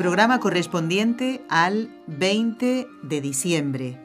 [0.00, 4.00] Programa correspondiente al 20 de diciembre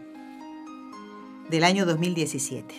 [1.50, 2.76] del año 2017.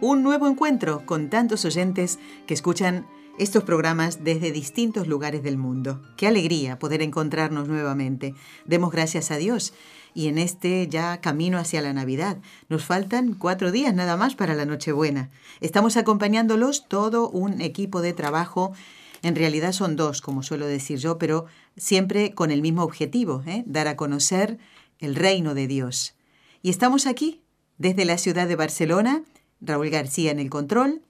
[0.00, 6.02] Un nuevo encuentro con tantos oyentes que escuchan estos programas desde distintos lugares del mundo.
[6.16, 8.36] Qué alegría poder encontrarnos nuevamente.
[8.64, 9.74] Demos gracias a Dios.
[10.14, 12.36] Y en este ya camino hacia la Navidad.
[12.68, 15.30] Nos faltan cuatro días nada más para la Nochebuena.
[15.60, 18.72] Estamos acompañándolos todo un equipo de trabajo
[19.22, 23.62] en realidad son dos, como suelo decir yo, pero siempre con el mismo objetivo, ¿eh?
[23.66, 24.58] dar a conocer
[24.98, 26.14] el reino de Dios.
[26.62, 27.40] Y estamos aquí,
[27.78, 29.22] desde la ciudad de Barcelona,
[29.60, 31.02] Raúl García en el control,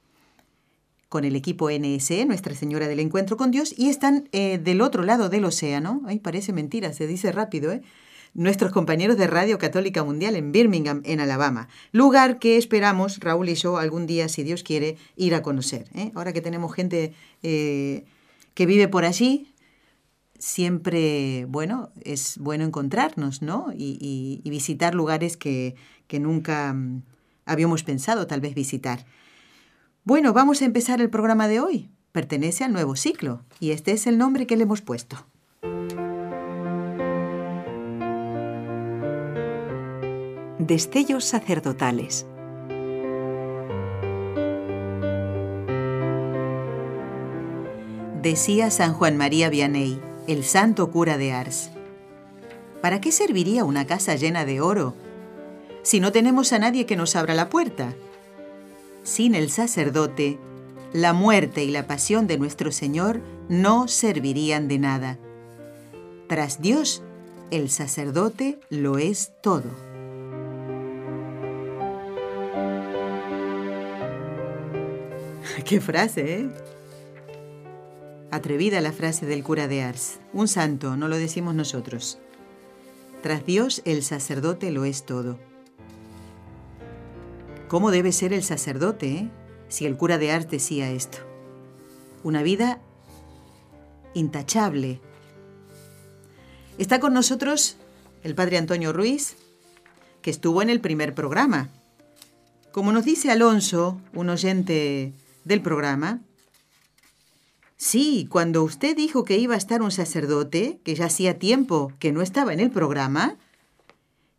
[1.08, 5.02] con el equipo NSE, Nuestra Señora del Encuentro con Dios, y están eh, del otro
[5.02, 6.00] lado del océano.
[6.06, 7.82] Ay, parece mentira, se dice rápido, ¿eh?
[8.34, 11.68] Nuestros compañeros de Radio Católica Mundial en Birmingham, en Alabama.
[11.92, 15.88] Lugar que esperamos, Raúl y yo, algún día, si Dios quiere, ir a conocer.
[15.94, 16.12] ¿eh?
[16.14, 18.04] Ahora que tenemos gente eh,
[18.54, 19.52] que vive por allí,
[20.38, 23.66] siempre, bueno, es bueno encontrarnos, ¿no?
[23.76, 25.76] Y, visitar lugares que,
[26.10, 27.02] nunca mm,
[27.46, 29.06] habíamos pensado tal vez visitar.
[30.04, 31.90] Bueno, vamos a empezar el programa de hoy.
[32.10, 35.24] Pertenece al nuevo ciclo y este es el nombre que le hemos puesto.
[40.66, 42.24] Destellos sacerdotales.
[48.22, 51.72] Decía San Juan María Vianney, el santo cura de Ars.
[52.80, 54.94] ¿Para qué serviría una casa llena de oro
[55.82, 57.92] si no tenemos a nadie que nos abra la puerta?
[59.02, 60.38] Sin el sacerdote,
[60.92, 65.18] la muerte y la pasión de nuestro Señor no servirían de nada.
[66.28, 67.02] Tras Dios,
[67.50, 69.91] el sacerdote lo es todo.
[75.66, 76.50] Qué frase, ¿eh?
[78.30, 80.18] Atrevida la frase del cura de Ars.
[80.32, 82.18] Un santo, no lo decimos nosotros.
[83.22, 85.38] Tras Dios, el sacerdote lo es todo.
[87.68, 89.30] ¿Cómo debe ser el sacerdote, eh?
[89.68, 91.18] si el cura de Ars decía esto?
[92.24, 92.80] Una vida
[94.14, 95.00] intachable.
[96.78, 97.76] Está con nosotros
[98.24, 99.36] el padre Antonio Ruiz,
[100.22, 101.68] que estuvo en el primer programa.
[102.72, 105.12] Como nos dice Alonso, un oyente
[105.44, 106.20] del programa?
[107.76, 112.12] Sí, cuando usted dijo que iba a estar un sacerdote, que ya hacía tiempo que
[112.12, 113.36] no estaba en el programa,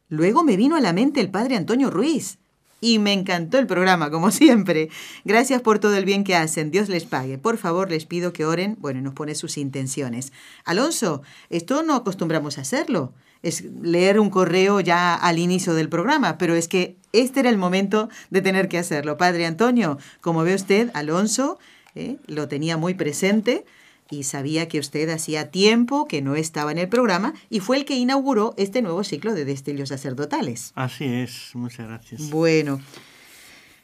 [0.08, 2.40] luego me vino a la mente el padre Antonio Ruiz.
[2.84, 4.90] Y me encantó el programa, como siempre.
[5.24, 6.70] Gracias por todo el bien que hacen.
[6.70, 7.38] Dios les pague.
[7.38, 8.76] Por favor, les pido que oren.
[8.80, 10.34] Bueno, nos pone sus intenciones.
[10.66, 16.38] Alonso, esto no acostumbramos a hacerlo es leer un correo ya al inicio del programa,
[16.38, 19.18] pero es que este era el momento de tener que hacerlo.
[19.18, 21.60] Padre Antonio, como ve usted, Alonso
[21.94, 23.66] eh, lo tenía muy presente
[24.14, 27.86] y sabía que usted hacía tiempo que no estaba en el programa y fue el
[27.86, 30.72] que inauguró este nuevo ciclo de destellos sacerdotales.
[30.76, 32.30] Así es, muchas gracias.
[32.30, 32.80] Bueno,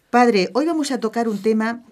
[0.09, 1.83] padre, hoy vamos a tocar un tema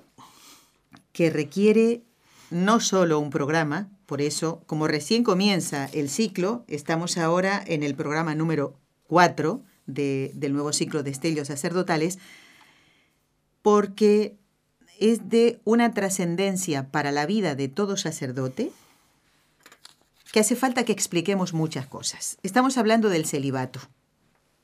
[1.11, 2.03] que requiere
[2.51, 7.95] no solo un programa, por eso, como recién comienza el ciclo, estamos ahora en el
[7.95, 12.19] programa número 4 del nuevo ciclo de estellos sacerdotales,
[13.61, 14.37] porque
[14.99, 18.71] es de una trascendencia para la vida de todo sacerdote
[20.31, 22.37] que hace falta que expliquemos muchas cosas.
[22.43, 23.79] Estamos hablando del celibato.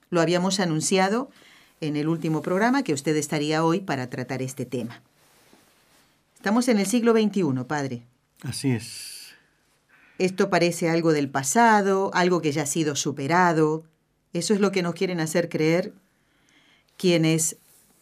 [0.09, 1.29] Lo habíamos anunciado
[1.81, 5.01] en el último programa que usted estaría hoy para tratar este tema.
[6.35, 8.03] Estamos en el siglo XXI, padre.
[8.43, 9.33] Así es.
[10.19, 13.83] Esto parece algo del pasado, algo que ya ha sido superado.
[14.33, 15.93] Eso es lo que nos quieren hacer creer
[16.97, 17.57] quienes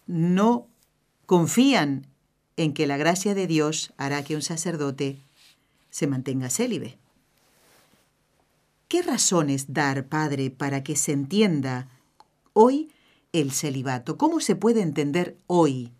[0.07, 0.67] no
[1.25, 2.10] confían
[2.57, 5.17] en que la gracia de Dios hará que un sacerdote
[5.89, 6.97] se mantenga célibe.
[8.87, 11.87] ¿Qué razones dar, Padre, para que se entienda
[12.53, 12.91] hoy
[13.31, 14.17] el celibato?
[14.17, 15.91] ¿Cómo se puede entender hoy?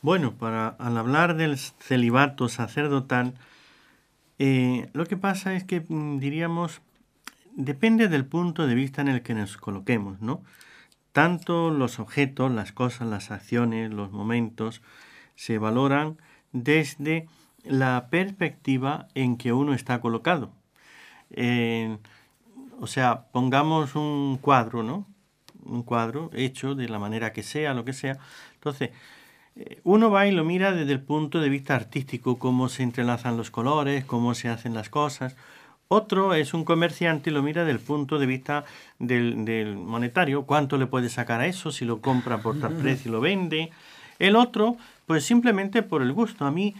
[0.00, 3.34] Bueno, para al hablar del celibato sacerdotal,
[4.38, 6.80] eh, lo que pasa es que mm, diríamos,
[7.54, 10.42] depende del punto de vista en el que nos coloquemos, ¿no?
[11.16, 14.82] Tanto los objetos, las cosas, las acciones, los momentos,
[15.34, 16.18] se valoran
[16.52, 17.26] desde
[17.64, 20.50] la perspectiva en que uno está colocado.
[22.80, 25.06] o sea, pongamos un cuadro, ¿no?
[25.64, 28.18] Un cuadro hecho de la manera que sea, lo que sea.
[28.52, 28.90] Entonces,
[29.56, 33.38] eh, uno va y lo mira desde el punto de vista artístico, cómo se entrelazan
[33.38, 35.34] los colores, cómo se hacen las cosas.
[35.88, 38.64] Otro es un comerciante y lo mira desde el punto de vista
[38.98, 43.12] del, monetario, cuánto le puede sacar a eso, si lo compra por tal precio y
[43.12, 43.70] lo vende.
[44.18, 46.44] El otro, pues simplemente por el gusto.
[46.44, 46.74] A mí,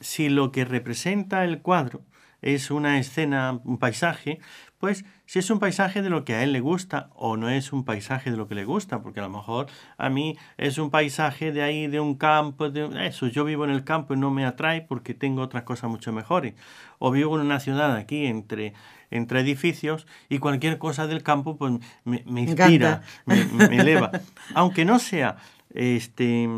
[0.00, 2.02] si lo que representa el cuadro
[2.40, 4.38] es una escena, un paisaje,
[4.78, 7.72] pues si es un paisaje de lo que a él le gusta o no es
[7.72, 10.90] un paisaje de lo que le gusta, porque a lo mejor a mí es un
[10.90, 14.30] paisaje de ahí, de un campo, de eso, yo vivo en el campo y no
[14.30, 16.54] me atrae porque tengo otras cosas mucho mejores.
[16.98, 18.74] O vivo en una ciudad aquí entre,
[19.10, 21.74] entre edificios y cualquier cosa del campo pues
[22.04, 24.10] me, inspira, me, me, eleva.
[24.54, 25.36] Aunque no sea,
[25.70, 26.48] este,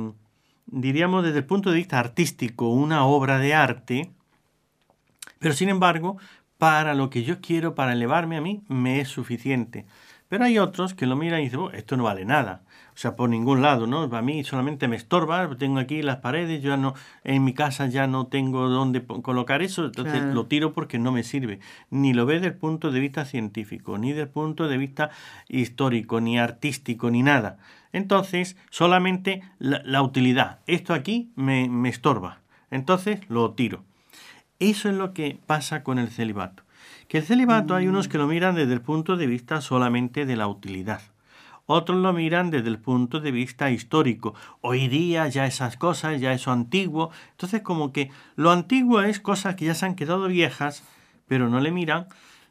[0.67, 4.11] diríamos desde el punto de vista artístico, una obra de arte,
[5.39, 6.19] pero sin embargo,
[6.59, 9.87] para lo que yo quiero, para elevarme a mí, me es suficiente.
[10.29, 12.63] Pero hay otros que lo miran y dicen, oh, esto no vale nada.
[12.95, 14.03] O sea, por ningún lado, ¿no?
[14.03, 16.95] A mí solamente me estorba, tengo aquí las paredes, yo ya no,
[17.25, 21.23] en mi casa ya no tengo dónde colocar eso, entonces lo tiro porque no me
[21.23, 21.61] sirve.
[21.91, 25.11] Ni lo ve desde el punto de vista científico, ni desde el punto de vista
[25.49, 27.59] histórico, ni artístico, ni nada.
[27.93, 30.59] Entonces, solamente la, utilidad.
[30.67, 32.41] Esto aquí me, me estorba.
[32.71, 33.85] Entonces lo tiro.
[34.59, 36.65] Eso es lo que pasa con el celibato.
[37.07, 40.37] Que el celibato hay unos que lo miran desde el punto de vista solamente de
[40.37, 41.01] la utilidad.
[41.67, 44.35] Otros lo miran desde el punto de vista histórico.
[44.63, 47.11] Hoy día ya esas cosas, ya eso antiguo.
[47.33, 50.83] Entonces como que lo antiguo es cosas que ya se han quedado viejas,
[51.27, 52.07] pero no le miran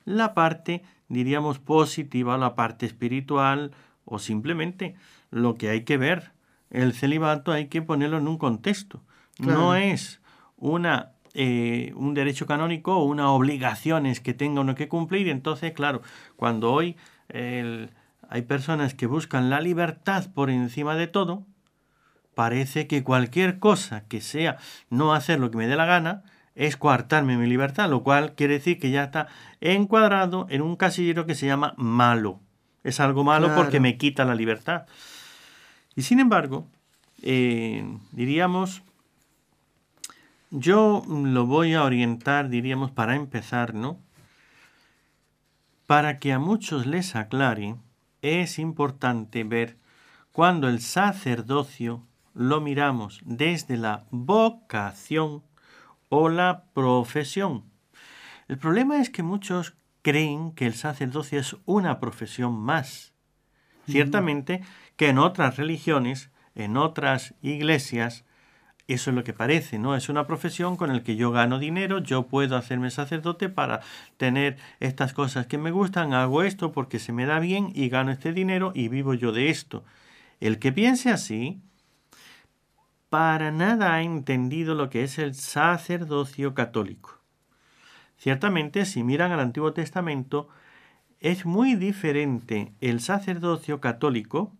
[0.05, 3.71] la parte, diríamos, positiva, la parte espiritual
[4.05, 4.95] o simplemente
[5.31, 6.31] lo que hay que ver.
[6.69, 9.01] El celibato hay que ponerlo en un contexto.
[9.39, 10.21] No es
[10.57, 15.29] una eh, un derecho canónico o unas obligaciones que tenga uno que cumplir.
[15.29, 16.01] Entonces, claro,
[16.35, 16.97] cuando hoy
[17.29, 21.45] hay personas que buscan la libertad por encima de todo,
[22.33, 24.57] parece que cualquier cosa que sea
[24.89, 26.23] no hacer lo que me dé la gana
[26.55, 29.27] es coartarme mi libertad, lo cual quiere decir que ya está
[29.61, 32.39] encuadrado en un casillero que se llama malo.
[32.83, 34.87] Es algo malo porque me quita la libertad.
[35.95, 36.67] Y sin embargo,
[37.21, 38.81] eh, diríamos
[40.49, 43.99] yo lo voy a orientar, diríamos, para empezar, ¿no?
[45.85, 47.75] Para que a muchos les aclare,
[48.21, 49.77] es importante ver
[50.31, 55.43] cuando el sacerdocio lo miramos desde la vocación
[56.09, 57.63] o la profesión.
[58.47, 63.13] El problema es que muchos creen que el sacerdocio es una profesión más.
[63.89, 64.61] Ciertamente
[64.95, 68.25] que en otras religiones, en otras iglesias,
[68.87, 69.95] eso es lo que parece, ¿no?
[69.95, 73.81] Es una profesión con la que yo gano dinero, yo puedo hacerme sacerdote para
[74.15, 78.11] tener estas cosas que me gustan, hago esto porque se me da bien y gano
[78.11, 79.83] este dinero y vivo yo de esto.
[80.39, 81.59] El que piense así,
[83.09, 87.19] para nada ha entendido lo que es el sacerdocio católico.
[88.17, 90.47] Ciertamente, si miran al Antiguo Testamento,
[91.19, 94.53] es muy diferente el sacerdocio católico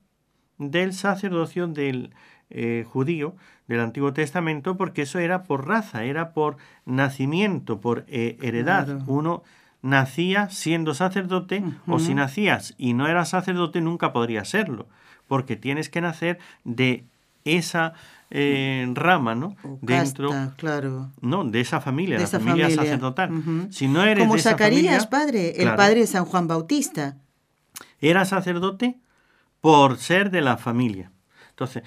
[0.58, 2.14] del sacerdocio del
[2.50, 3.36] eh, judío
[3.68, 9.02] del Antiguo Testamento, porque eso era por raza, era por nacimiento, por eh, heredad.
[9.08, 9.44] Uno
[9.82, 14.88] nacía siendo sacerdote o si nacías y no eras sacerdote nunca podría serlo,
[15.28, 17.06] porque tienes que nacer de
[17.46, 17.94] esa
[18.30, 19.56] eh, rama, ¿no?
[19.82, 21.12] Dentro, claro.
[21.22, 23.32] No, de esa familia, de la familia, sacerdotal.
[23.70, 27.18] Si no eres Como de esa Zacarías, padre, el padre de San Juan Bautista.
[28.00, 28.98] Era sacerdote
[29.62, 31.12] por ser de la familia.
[31.58, 31.82] Entonces,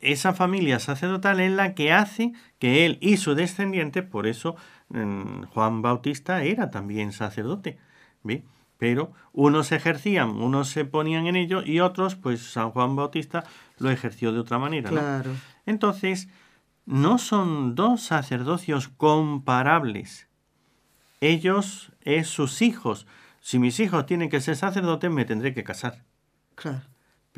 [0.00, 4.54] esa familia sacerdotal es la que hace que él y su descendiente, por eso
[5.52, 7.78] Juan Bautista era también sacerdote,
[8.78, 13.42] Pero unos ejercían, unos se ponían en ello y otros, pues San Juan Bautista
[13.78, 14.88] lo ejerció de otra manera.
[14.88, 15.32] Claro.
[15.66, 16.28] Entonces,
[16.86, 20.28] no son dos sacerdocios comparables.
[21.20, 23.08] Ellos es sus hijos.
[23.40, 26.04] Si mis hijos tienen que ser sacerdotes, me tendré que casar.
[26.54, 26.82] Claro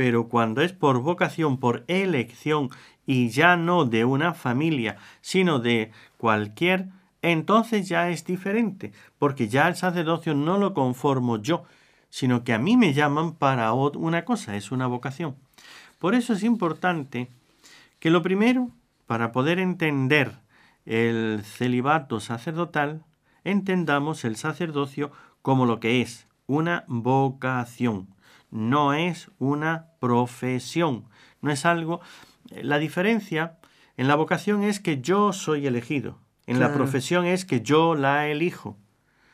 [0.01, 2.71] pero cuando es por vocación, por elección,
[3.05, 6.87] y ya no de una familia, sino de cualquier,
[7.21, 11.65] entonces ya es diferente, porque ya el sacerdocio no lo conformo yo,
[12.09, 15.37] sino que a mí me llaman para una cosa, es una vocación.
[15.99, 17.29] Por eso es importante
[17.99, 18.71] que lo primero,
[19.07, 20.39] para poder entender
[20.87, 23.05] el celibato sacerdotal,
[23.45, 28.09] entendamos el sacerdocio como lo que es, una vocación
[28.51, 31.05] no es una profesión,
[31.41, 32.01] no es algo...
[32.51, 33.59] La diferencia
[33.97, 38.27] en la vocación es que yo soy elegido, En la profesión es que yo la
[38.29, 38.77] elijo.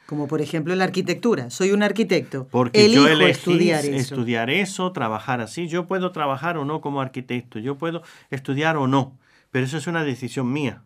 [0.06, 1.50] Como por ejemplo la arquitectura.
[1.50, 2.46] Soy un arquitecto.
[2.50, 3.96] Porque Elijo yo elegí estudiar eso.
[4.14, 5.66] estudiar eso, trabajar así.
[5.66, 9.18] Yo puedo trabajar o no como arquitecto, yo puedo estudiar o no,
[9.50, 10.82] pero eso es una decisión mía.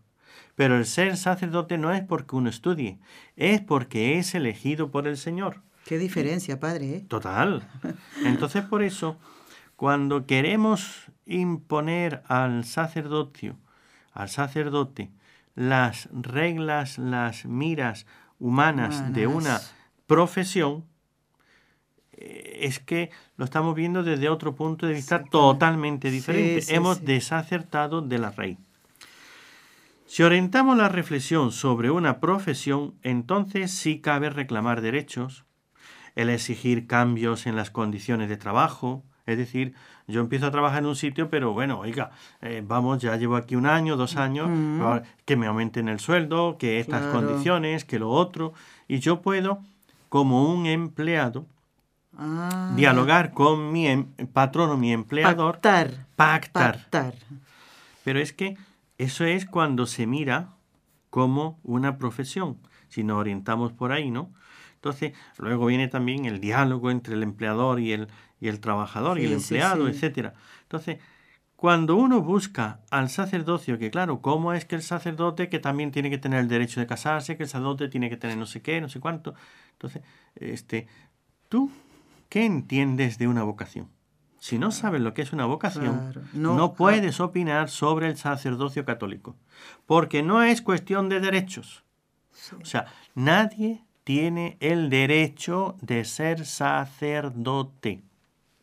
[0.56, 2.98] Pero el ser sacerdote no es porque uno estudie,
[3.36, 5.62] es porque es elegido por el Señor.
[5.84, 6.96] Qué diferencia, padre.
[6.96, 7.04] ¿eh?
[7.08, 7.66] Total.
[8.24, 9.16] Entonces por eso,
[9.76, 13.56] cuando queremos imponer al sacerdocio,
[14.12, 15.10] al sacerdote,
[15.54, 18.06] las reglas, las miras
[18.38, 19.60] humanas de una
[20.06, 20.84] profesión,
[22.12, 26.62] eh, es que lo estamos viendo desde otro punto de vista totalmente Sí, diferente.
[26.62, 27.04] sí, Hemos sí.
[27.06, 28.58] desacertado de la raíz.
[30.06, 35.44] Si orientamos la reflexión sobre una profesión, entonces sí cabe reclamar derechos,
[36.16, 39.02] el exigir cambios en las condiciones de trabajo.
[39.26, 39.74] Es decir,
[40.08, 43.54] yo empiezo a trabajar en un sitio, pero bueno, oiga, eh, vamos, ya llevo aquí
[43.54, 44.50] un año, dos años,
[45.24, 47.12] que me aumenten el sueldo, que estas Claro.
[47.18, 48.52] condiciones, que lo otro.
[48.88, 49.60] Y yo puedo,
[50.08, 51.46] como un empleado,
[52.18, 55.90] Ah, dialogar con mi em- patrón o mi empleador, Pactar.
[56.16, 56.74] pactar.
[56.76, 57.14] Pactar.
[58.04, 58.56] Pero es que
[58.98, 60.48] eso es cuando se mira
[61.10, 64.30] como una profesión, si nos orientamos por ahí, ¿no?
[64.80, 68.08] Entonces, luego viene también el diálogo entre el empleador y el,
[68.40, 69.92] y el trabajador y el sí, empleado, sí.
[69.92, 70.32] etcétera.
[70.62, 70.98] Entonces,
[71.54, 76.08] cuando uno busca al sacerdocio, que claro, ¿cómo es que el sacerdote que también tiene
[76.08, 78.80] que tener el derecho de casarse, que el sacerdote tiene que tener no sé qué,
[78.80, 79.34] no sé cuánto?
[79.72, 80.02] Entonces,
[80.36, 80.86] este,
[81.50, 81.70] ¿tú
[82.30, 83.90] qué entiendes de una vocación?
[84.38, 86.22] Si no sabes lo que es una vocación, Claro.
[86.32, 86.74] no, No, ah.
[86.74, 89.36] puedes opinar sobre el sacerdocio católico,
[89.84, 91.84] porque no es cuestión de derechos.
[92.58, 98.02] O sea, nadie tiene el derecho de ser sacerdote.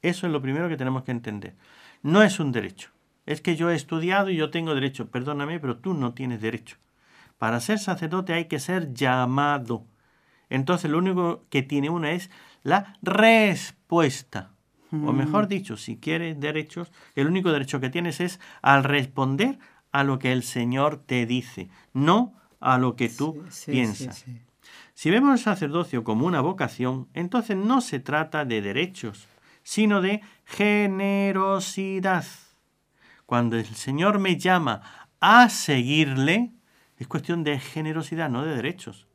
[0.01, 1.55] Eso es lo primero que tenemos que entender.
[2.03, 2.89] No es un derecho.
[3.25, 5.07] Es que yo he estudiado y yo tengo derecho.
[5.09, 6.75] Perdóname, pero tú no tienes derecho.
[7.37, 9.85] Para ser sacerdote hay que ser llamado.
[10.49, 12.29] Entonces lo único que tiene una es
[12.63, 14.51] la respuesta.
[14.91, 19.59] O mejor dicho, si quieres derechos, el único derecho que tienes es al responder
[19.93, 24.25] a lo que el Señor te dice, no a lo que tú Sí, sí, piensas.
[24.25, 24.41] sí.
[24.99, 29.27] Si vemos el sacerdocio como una vocación, entonces no se trata de derechos,
[29.61, 32.25] sino de generosidad.
[33.27, 34.81] Cuando el Señor me llama
[35.19, 36.51] a seguirle,
[36.97, 39.05] es cuestión de generosidad, no de derechos.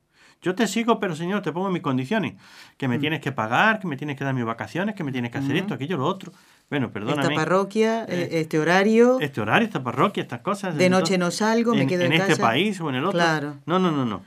[0.41, 2.35] Yo te sigo, pero Señor, te pongo mis condiciones.
[2.77, 2.91] Que Mm.
[2.91, 5.39] me tienes que pagar, que me tienes que dar mis vacaciones, que me tienes que
[5.39, 6.31] hacer esto, aquello, lo otro.
[6.71, 7.23] Bueno, perdóname.
[7.23, 10.77] Esta parroquia, Eh, eh, este horario, Este horario, esta parroquia, estas cosas.
[10.77, 12.43] de noche no salgo, me en, quedo en en, este casa.
[12.43, 13.19] país o en el otro.
[13.19, 13.57] Claro.
[13.67, 14.23] No, no, no, no.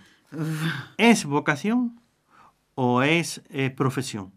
[0.98, 2.00] ¿Es vocación
[2.76, 4.34] o es eh, profesión?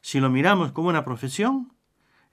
[0.00, 1.72] Si lo miramos como una profesión,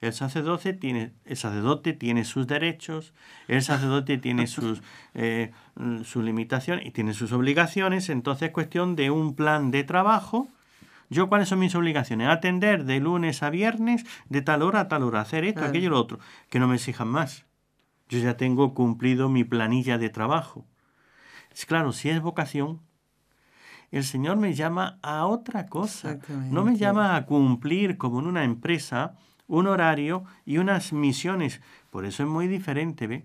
[0.00, 3.12] el sacerdote tiene, el sacerdote tiene sus derechos,
[3.48, 4.80] el sacerdote tiene sus,
[5.14, 9.84] eh, mm, sus limitaciones y tiene sus obligaciones, entonces es cuestión de un plan de
[9.84, 10.48] trabajo.
[11.10, 12.28] ¿Yo cuáles son mis obligaciones?
[12.28, 15.70] Atender de lunes a viernes, de tal hora a tal hora, hacer esto, Claro.
[15.70, 16.18] aquello y lo otro.
[16.50, 17.46] Que no me exijan más.
[18.08, 20.66] Yo ya tengo cumplido mi planilla de trabajo.
[21.50, 22.80] Es claro, si es vocación,
[23.90, 26.18] el Señor me llama a otra cosa.
[26.50, 29.14] No me llama a cumplir como en una empresa
[29.46, 31.60] un horario y unas misiones.
[31.90, 33.24] Por eso es muy diferente, ¿ve?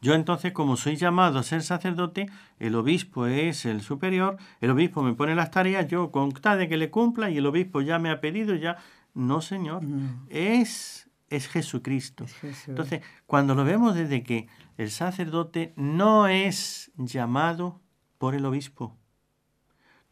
[0.00, 5.02] Yo entonces, como soy llamado a ser sacerdote, el obispo es el superior, el obispo
[5.02, 7.98] me pone las tareas, yo con tal de que le cumpla y el obispo ya
[7.98, 8.76] me ha pedido, ya...
[9.14, 9.82] No, Señor,
[10.28, 12.24] es, es Jesucristo.
[12.24, 12.68] Es Jesús.
[12.68, 17.80] Entonces, cuando lo vemos desde que el sacerdote no es llamado
[18.18, 18.96] por el obispo,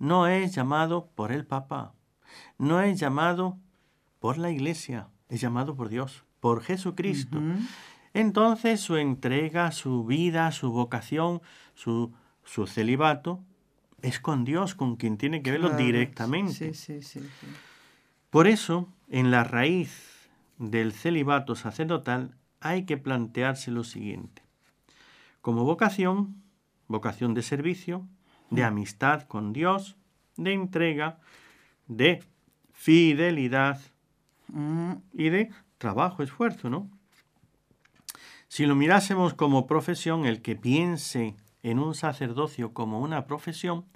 [0.02, 1.94] no es llamado por el papa,
[2.58, 3.56] no es llamado
[4.18, 7.40] por la iglesia, es llamado por Dios, por Jesucristo.
[8.12, 11.40] Entonces su entrega, su vida, su vocación,
[11.74, 13.44] su, su celibato
[14.02, 15.84] es con Dios, con quien tiene que verlo Claro.
[15.84, 16.74] directamente.
[16.74, 17.20] Sí, sí, sí.
[18.28, 20.28] Por eso, en la raíz
[20.58, 24.42] del celibato sacerdotal hay que plantearse lo siguiente.
[25.42, 26.42] Como vocación,
[26.88, 28.04] vocación de servicio,
[28.52, 29.96] de amistad con Dios,
[30.36, 31.18] de entrega,
[31.88, 32.22] de
[32.72, 33.80] fidelidad
[34.52, 36.90] Mm, y de trabajo, esfuerzo, ¿no?
[38.48, 43.86] Si lo mirásemos como profesión, el que piense en un sacerdocio como una profesión,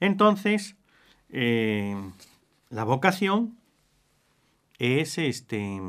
[0.00, 0.74] entonces
[1.28, 1.96] eh,
[2.68, 3.56] la vocación
[4.78, 5.80] es este.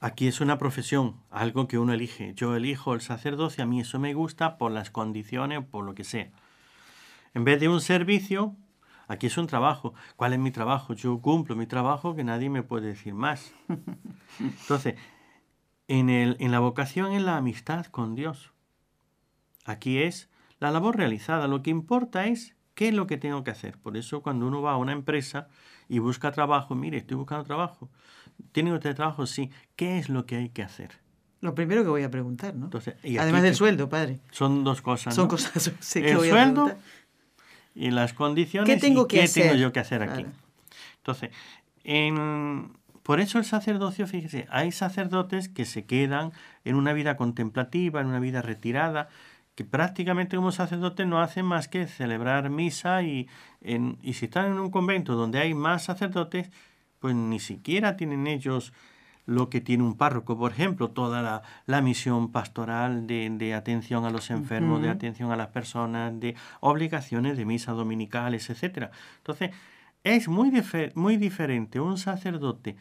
[0.00, 2.34] Aquí es una profesión, algo que uno elige.
[2.34, 6.04] Yo elijo el sacerdocio, a mí eso me gusta por las condiciones, por lo que
[6.04, 6.30] sea.
[7.32, 8.56] En vez de un servicio,
[9.08, 9.94] aquí es un trabajo.
[10.16, 10.94] ¿Cuál es mi trabajo?
[10.94, 13.52] Yo cumplo mi trabajo que nadie me puede decir más.
[14.38, 14.94] Entonces,
[15.88, 18.52] en, el, en la vocación es la amistad con Dios.
[19.64, 21.48] Aquí es la labor realizada.
[21.48, 23.78] Lo que importa es qué es lo que tengo que hacer.
[23.78, 25.48] Por eso cuando uno va a una empresa
[25.88, 27.90] y busca trabajo, mire, estoy buscando trabajo.
[28.52, 29.26] ¿Tiene usted trabajo?
[29.26, 29.50] Sí.
[29.76, 30.90] ¿Qué es lo que hay que hacer?
[31.40, 32.66] Lo primero que voy a preguntar, ¿no?
[32.66, 34.20] Entonces, y Además del sueldo, padre.
[34.30, 35.14] Son dos cosas.
[35.14, 35.28] Son ¿no?
[35.28, 36.88] cosas sí, que El voy a sueldo preguntar.
[37.74, 39.42] y las condiciones ¿Qué tengo y que qué hacer?
[39.44, 40.22] tengo yo que hacer aquí.
[40.22, 40.36] Claro.
[40.98, 41.30] Entonces,
[41.84, 42.72] en-
[43.02, 46.32] por eso el sacerdocio, fíjese, hay sacerdotes que se quedan
[46.64, 49.10] en una vida contemplativa, en una vida retirada,
[49.54, 53.28] que prácticamente como sacerdotes no hacen más que celebrar misa y,
[53.60, 56.50] en- y si están en un convento donde hay más sacerdotes,
[57.04, 58.72] pues ni siquiera tienen ellos
[59.26, 64.06] lo que tiene un párroco, por ejemplo, toda la, la misión pastoral de, de atención
[64.06, 68.90] a los enfermos, de atención a las personas, de obligaciones de misa dominicales, etcétera.
[69.18, 69.50] Entonces,
[70.02, 70.50] es muy,
[70.94, 72.76] muy diferente un sacerdote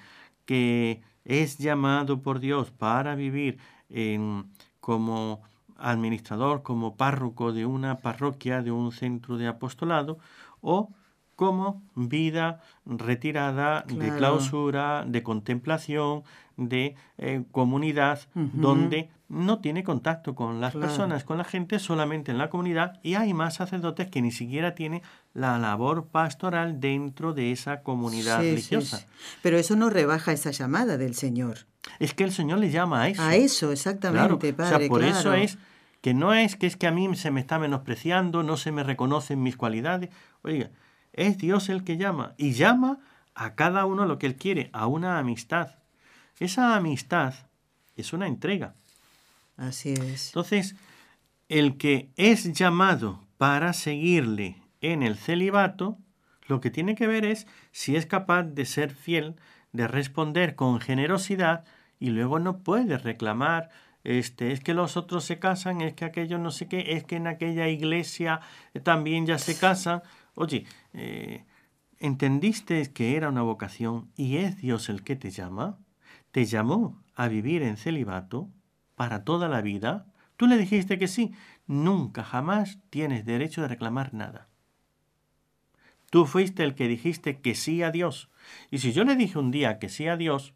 [0.46, 3.58] que es llamado por Dios para vivir
[3.89, 4.46] en-
[4.80, 5.42] como
[5.75, 10.18] administrador, como párroco de una parroquia, de un centro de apostolado,
[10.62, 10.94] o
[11.36, 16.24] como vida retirada de clausura, de contemplación,
[16.58, 20.88] de eh, comunidad, donde no tiene contacto con las Claro.
[20.88, 24.75] personas, con la gente, solamente en la comunidad, y hay más sacerdotes que ni siquiera
[24.75, 25.02] tienen
[25.34, 28.98] la labor pastoral dentro de esa comunidad Sí, sí, religiosa.
[29.00, 29.06] sí.
[29.42, 31.66] Pero eso no rebaja esa llamada del Señor.
[32.00, 33.22] Es que el Señor le llama a eso.
[33.24, 34.88] A eso, Claro, exactamente, o sea, padre.
[34.88, 35.58] por eso es
[36.02, 38.84] que no es que es que a mí se me está menospreciando, no se me
[38.84, 40.10] reconocen mis cualidades.
[40.44, 40.70] Oiga,
[41.13, 43.00] es Dios el que llama y llama
[43.36, 45.75] a cada uno lo que él quiere, a una amistad.
[46.39, 47.34] Esa amistad
[47.96, 48.75] es una entrega.
[49.58, 50.27] Así es.
[50.27, 50.75] Entonces,
[51.50, 55.98] el que es llamado para seguirle en el celibato,
[56.48, 59.36] lo que tiene que ver es si es capaz de ser fiel,
[59.72, 61.63] de responder con generosidad
[62.00, 63.70] y luego no puede reclamar,
[64.03, 67.15] este, es que los otros se casan, es que aquellos no sé qué, es que
[67.15, 68.41] en aquella iglesia
[68.84, 70.02] también ya se casan.
[70.36, 71.46] Oye, eh,
[72.00, 75.78] ¿entendiste que era una vocación y es Dios el que te llama?
[76.32, 78.50] ¿Te llamó a vivir en celibato
[78.96, 80.08] para toda la vida?
[80.38, 81.32] Tú le dijiste que sí.
[81.67, 84.48] Nunca, jamás tienes derecho de reclamar nada.
[86.10, 88.30] Tú fuiste el que dijiste que sí a Dios.
[88.69, 90.54] Y si yo le dije un día que sí a Dios,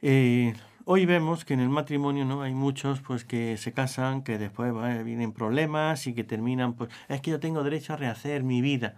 [0.00, 4.38] eh, hoy vemos que en el matrimonio no hay muchos pues que se casan, que
[4.38, 4.72] después
[5.04, 8.96] vienen problemas y que terminan pues es que yo tengo derecho a rehacer mi vida.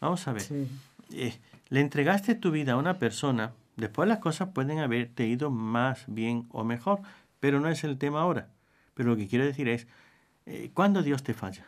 [0.00, 0.42] Vamos a ver.
[0.42, 0.68] Sí.
[1.12, 6.04] eh, le entregaste tu vida a una persona, después las cosas pueden haberte ido más
[6.06, 7.00] bien o mejor,
[7.40, 8.48] pero no es el tema ahora.
[8.94, 9.86] Pero lo que quiero decir es,
[10.46, 11.66] eh, ¿cuándo Dios te falla?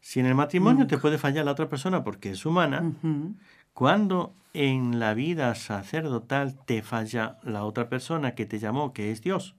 [0.00, 3.34] Si en el matrimonio te puede fallar la otra persona porque es humana, Ujú.
[3.74, 9.20] cuando en la vida sacerdotal te falla la otra persona que te llamó, que es
[9.20, 9.54] Dios.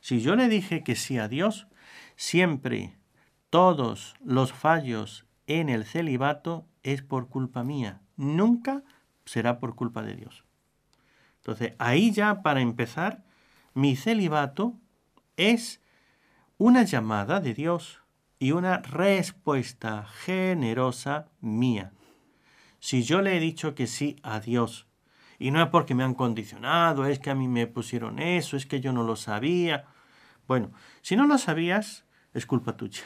[0.00, 1.66] Si yo le dije que sí a Dios,
[2.14, 2.94] siempre
[3.50, 8.02] todos los fallos en el celibato es por culpa mía.
[8.16, 8.84] Nunca
[9.24, 10.44] será por culpa de Dios.
[11.38, 13.24] Entonces, ahí ya para empezar,
[13.74, 14.78] mi celibato
[15.36, 15.80] es
[16.56, 18.00] una llamada de Dios
[18.38, 21.92] y una respuesta generosa mía.
[22.84, 24.86] Si yo le he dicho que sí a Dios,
[25.38, 28.66] y no es porque me han condicionado, es que a mí me pusieron eso, es
[28.66, 29.86] que yo no lo sabía.
[30.46, 30.70] Bueno,
[31.00, 33.00] si no lo sabías, es culpa tuya.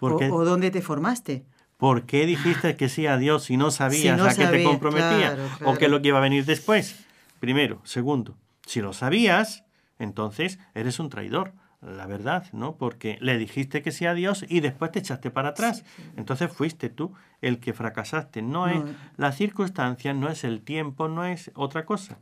[0.00, 1.44] ¿Por qué, O, o dónde te formaste.
[1.76, 4.64] por qué dijiste que sí a Dios si no sabías no a qué te sabía,
[4.64, 5.34] comprometía?
[5.34, 7.04] claro, ¿O qué es lo que iba a venir después?
[7.38, 7.82] Primero.
[7.84, 9.64] Segundo, si lo sabías,
[9.98, 11.52] entonces eres un traidor.
[11.86, 12.76] La verdad, ¿no?
[12.76, 15.84] Porque le dijiste que sí a Dios y después te echaste para atrás.
[16.16, 18.42] Entonces fuiste tú el que fracasaste.
[18.42, 18.90] No, es No.
[19.16, 22.18] la circunstancia, no es el tiempo, no es otra cosa.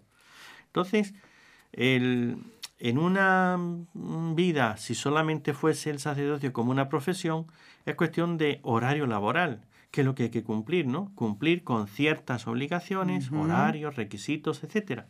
[0.67, 1.15] Entonces,
[1.73, 2.37] el-
[2.79, 7.47] en una mm, vida, si solamente fuese el sacerdocio como una profesión,
[7.87, 11.11] es cuestión de horario laboral, que es lo que hay que cumplir, ¿no?
[11.15, 15.07] Cumplir con ciertas obligaciones, horarios, requisitos, etcétera.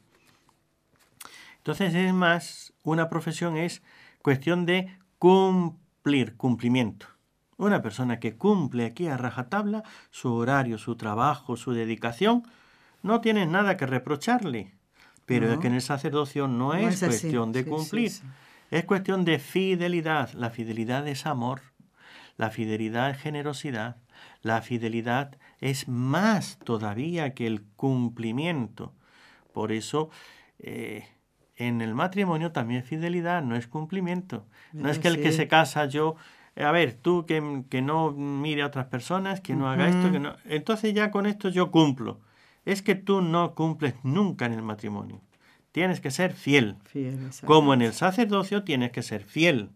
[1.56, 3.82] Entonces es más, una profesión es
[4.24, 7.06] cuestión de cumplir, cumplimiento.
[7.58, 12.42] Una persona que cumple aquí a rajatabla su horario, su trabajo, su dedicación,
[13.02, 14.72] no tiene nada que reprocharle.
[15.26, 17.06] Pero es que en el sacerdocio no, No es, es así.
[17.20, 18.10] cuestión de Sí, sí, cumplir.
[18.10, 18.22] sí.
[18.70, 20.32] Es cuestión de fidelidad.
[20.32, 21.60] La fidelidad es amor.
[22.38, 23.96] La fidelidad es generosidad.
[24.42, 28.94] La fidelidad es más todavía que el cumplimiento.
[29.52, 30.08] Por eso,
[30.58, 31.06] eh,
[31.56, 34.46] en el matrimonio también es fidelidad, no es cumplimiento.
[34.72, 36.16] No es que el que se casa yo,
[36.56, 40.18] a ver, tú que, que no mire a otras personas, que no haga esto, que
[40.18, 40.36] no...
[40.44, 42.20] Entonces ya con esto yo cumplo.
[42.64, 45.20] Es que tú no cumples nunca en el matrimonio.
[45.70, 46.76] Tienes que ser fiel.
[47.44, 49.70] Como en el sacerdocio tienes que ser fiel.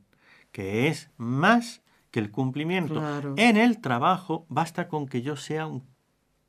[0.53, 2.95] que es más que el cumplimiento.
[2.95, 3.35] Claro.
[3.37, 5.85] En el trabajo basta con que yo sea un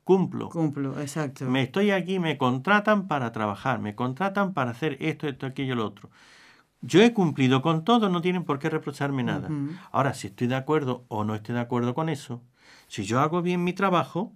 [0.10, 0.50] cumplo.
[0.50, 1.46] Cumplo, exacto.
[1.46, 5.86] Me estoy aquí, me contratan para trabajar, me contratan para hacer esto, esto, aquello, lo
[5.86, 6.10] otro.
[6.82, 9.50] Yo he cumplido con todo, no tienen por qué reprocharme nada.
[9.92, 12.42] Ahora, si estoy de acuerdo o no estoy de acuerdo con eso,
[12.88, 14.34] si yo hago bien mi trabajo,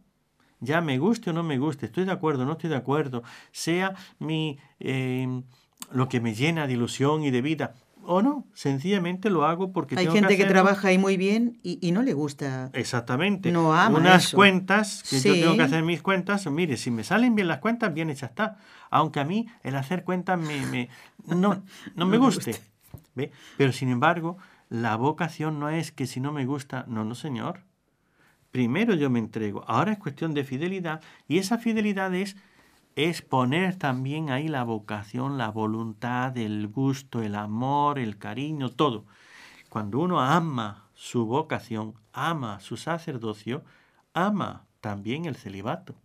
[0.59, 3.23] ya me guste o no me guste, estoy de acuerdo o no estoy de acuerdo,
[3.51, 5.41] sea mi eh,
[5.91, 7.73] lo que me llena de ilusión y de vida,
[8.05, 11.79] o no, sencillamente lo hago porque Hay tengo gente que, trabaja ahí muy bien y,
[11.81, 12.69] y no le gusta.
[12.73, 13.51] Exactamente.
[13.51, 14.37] No ama Unas eso.
[14.37, 15.41] cuentas, que yo Sí.
[15.41, 18.57] tengo que hacer mis cuentas, mire, si me salen bien las cuentas, bien hecha está.
[18.89, 20.89] Aunque a mí el hacer cuentas me, me-
[21.25, 21.63] no, no me
[21.95, 22.55] No me guste.
[23.15, 23.31] ¿ve?
[23.57, 24.37] Pero sin embargo,
[24.69, 27.61] la vocación no es que si no me gusta, no, no, señor.
[28.51, 29.63] Primero yo me entrego.
[29.67, 31.01] Ahora es cuestión de fidelidad.
[31.27, 32.35] Y esa fidelidad es,
[32.95, 39.05] es poner también ahí la vocación, la voluntad, el gusto, el amor, el cariño, todo.
[39.69, 43.63] Cuando uno ama su vocación, ama su sacerdocio,
[44.13, 45.95] ama también el celibato,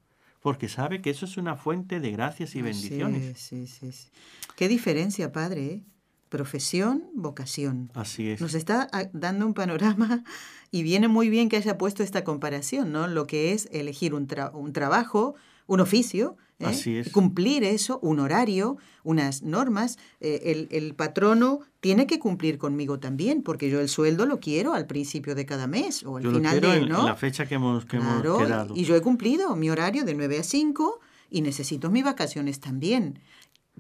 [0.41, 3.39] porque sabe que eso es una fuente de gracias y bendiciones.
[3.39, 4.09] Sí, sí, sí.
[4.57, 5.67] Qué diferencia, padre.
[5.67, 5.83] ¿eh?
[6.31, 7.91] Profesión, vocación.
[7.95, 8.41] Así es.
[8.41, 10.25] Nos está ah, dando un panorama
[10.71, 13.07] y viene muy bien que haya puesto esta comparación, ¿no?
[13.09, 15.35] Lo que es elegir un, tra- un trabajo,
[15.67, 16.67] un oficio, ¿eh?
[16.67, 17.11] Así es.
[17.11, 19.99] cumplir eso, un horario, unas normas.
[20.21, 24.75] Eh, el, el patrono tiene que cumplir conmigo también, porque yo el sueldo lo quiero
[24.75, 27.01] al principio de cada mes o al Yo lo final quiero de, en, ¿no?
[27.01, 28.75] en la fecha que hemos, que Claro, hemos quedado.
[28.77, 33.21] y yo he cumplido mi horario de 9 a 5 y necesito mis vacaciones también.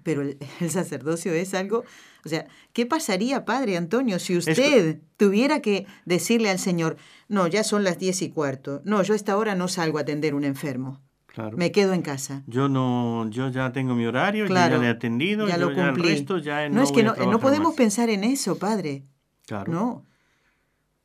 [0.04, 1.82] Pero el, el sacerdocio es algo,
[2.24, 6.96] o sea, ¿qué pasaría, Padre Antonio, si usted tuviera que decirle al Señor,
[7.28, 10.02] no, ya son las 10 y cuarto, no, yo a esta hora no salgo a
[10.02, 11.00] atender un enfermo,
[11.38, 11.57] Claro.
[11.57, 12.42] me quedo en casa?
[12.48, 15.70] Yo no, yo ya tengo mi horario, yo Claro, ya le he atendido, ya yo
[15.70, 16.11] lo ya el cumplí.
[16.11, 17.77] resto ya no, es que no, no trabajar podemos más.
[17.77, 19.05] pensar en eso, Padre.
[19.46, 19.72] Claro.
[19.72, 20.05] No.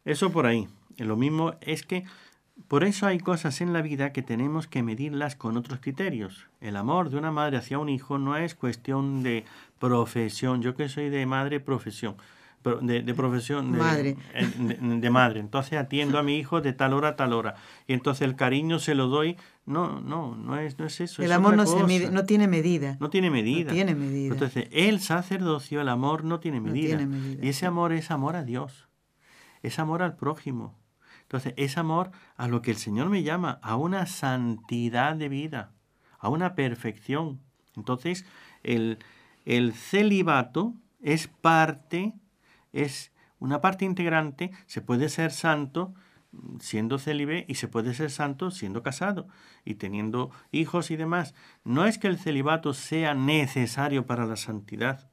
[0.06, 0.68] Eso por ahí.
[0.98, 2.04] Y Lo mismo es que
[2.68, 6.48] por eso hay cosas en la vida que tenemos que medirlas con otros criterios.
[6.62, 9.46] El amor de una madre hacia un hijo no es cuestión de
[9.80, 10.62] profesión.
[10.64, 12.16] Yo que soy de madre, profesión.
[12.82, 14.18] De, de profesión de Madre.
[14.34, 15.40] eh, De, de madre.
[15.40, 17.56] Entonces atiendo a mi hijo de tal hora a tal hora.
[17.88, 19.36] Y entonces el cariño se lo doy.
[19.66, 21.22] No, no, no es, no es eso.
[21.22, 22.98] el es amor no, se mide, no tiene medida.
[23.00, 23.72] No tiene medida.
[23.72, 24.34] tiene medida.
[24.34, 26.98] Entonces, el sacerdocio, el amor, no tiene No medida.
[26.98, 28.88] tiene medida, Y ese amor es amor a Dios.
[29.62, 30.78] Es amor al prójimo.
[31.24, 35.72] Entonces, es amor a lo que el Señor me llama, a una santidad de vida,
[36.20, 37.40] a una perfección.
[37.76, 38.26] Entonces,
[38.64, 39.00] el,
[39.46, 42.14] el celibato es parte,
[42.74, 44.52] es una parte integrante.
[44.66, 45.94] Se puede ser santo
[46.32, 49.28] mm, siendo célibe y se puede ser santo siendo casado
[49.64, 51.34] y teniendo hijos y demás.
[51.64, 55.10] No es que el celibato sea necesario para la santidad.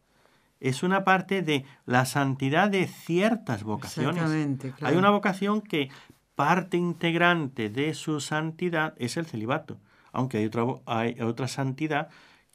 [0.58, 4.16] Es una parte de la santidad de ciertas vocaciones.
[4.16, 5.88] Exactamente, Hay una vocación que
[6.34, 9.78] parte integrante de su santidad es el celibato,
[10.12, 12.08] aunque hay otra, hay otra santidad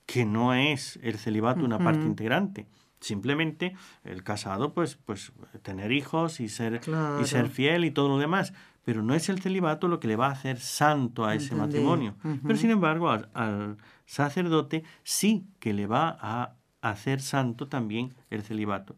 [0.05, 2.67] que no es el celibato una parte integrante.
[3.05, 7.21] Simplemente el casado, pues, pues tener hijos y ser, Claro.
[7.21, 8.51] y ser fiel y todo lo demás.
[8.83, 12.15] Pero no es el celibato lo que le va a hacer santo a ese matrimonio.
[12.43, 18.41] Pero sin embargo, al, al sacerdote sí que le va a hacer santo también el
[18.41, 18.95] celibato.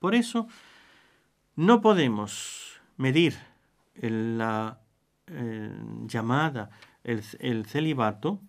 [0.00, 0.48] Por eso,
[1.56, 3.34] no podemos medir
[3.94, 4.80] el- la
[5.28, 5.72] eh,
[6.06, 6.70] llamada,
[7.04, 8.40] el, el celibato,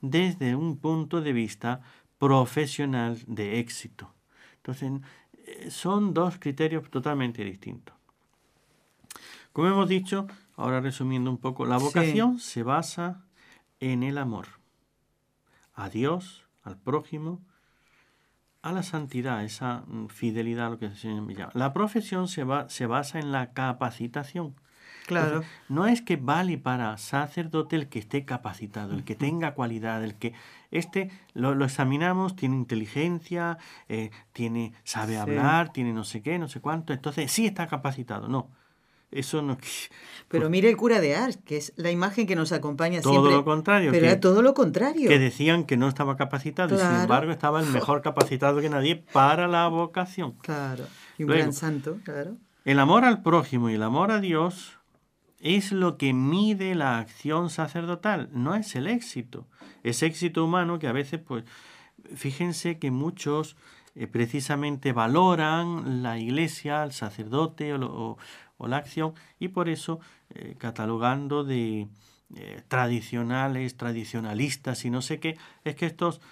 [0.00, 1.80] desde un punto de vista
[2.18, 4.13] profesional de éxito.
[4.66, 4.90] Entonces,
[5.46, 7.94] eh, son dos criterios totalmente distintos.
[9.52, 11.84] Como hemos dicho, ahora resumiendo un poco, la Sí.
[11.84, 13.24] vocación se basa
[13.80, 14.46] en el amor
[15.74, 17.42] a Dios, al prójimo,
[18.62, 21.52] a la santidad, esa mm, fidelidad a lo que me llama.
[21.54, 24.54] La profesión se, va, se basa en la capacitación.
[25.06, 25.26] Claro.
[25.36, 30.02] Entonces, no es que vale para sacerdote el que esté capacitado, el que tenga cualidad,
[30.02, 30.32] el que
[30.70, 35.18] este lo, lo examinamos, tiene inteligencia, eh, tiene, sabe Sí.
[35.18, 38.28] hablar, tiene no sé qué, no sé cuánto, entonces sí está capacitado.
[38.28, 38.48] No,
[39.10, 39.58] eso no.
[40.28, 43.32] Pero mire el cura de Ars, que es la imagen que nos acompaña Todo siempre.
[43.32, 45.08] lo contrario, Pero que- era todo lo contrario.
[45.08, 48.96] que decían que no estaba capacitado y sin embargo estaba el mejor capacitado que nadie
[49.12, 50.32] para la vocación.
[50.40, 50.84] Claro.
[51.18, 51.42] Y un Luego.
[51.42, 52.36] gran santo, claro.
[52.64, 54.78] El amor al prójimo y el amor a Dios
[55.44, 59.46] es lo que mide la acción sacerdotal, no es el éxito.
[59.82, 61.44] Es éxito humano que a veces, pues,
[62.16, 63.54] fíjense que muchos
[63.94, 68.16] eh, precisamente valoran la iglesia, al sacerdote o,
[68.58, 71.88] la acción y por eso eh, catalogando de
[72.34, 76.22] eh, tradicionales, tradicionalistas y no sé qué, es que estos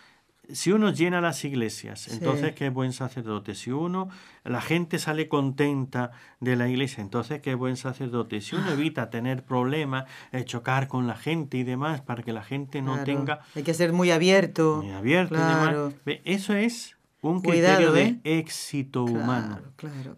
[0.50, 3.54] si uno llena las iglesias, entonces qué buen sacerdote.
[3.54, 4.08] Si uno,
[4.44, 8.40] la gente sale contenta de la iglesia, entonces qué buen sacerdote.
[8.40, 12.42] Si uno evita tener problemas, eh, chocar con la gente y demás, para que la
[12.42, 13.40] gente no tenga...
[13.54, 14.80] Hay que ser muy abierto.
[14.82, 15.94] Muy abierto y demás.
[16.24, 19.60] Eso es un criterio de éxito humano.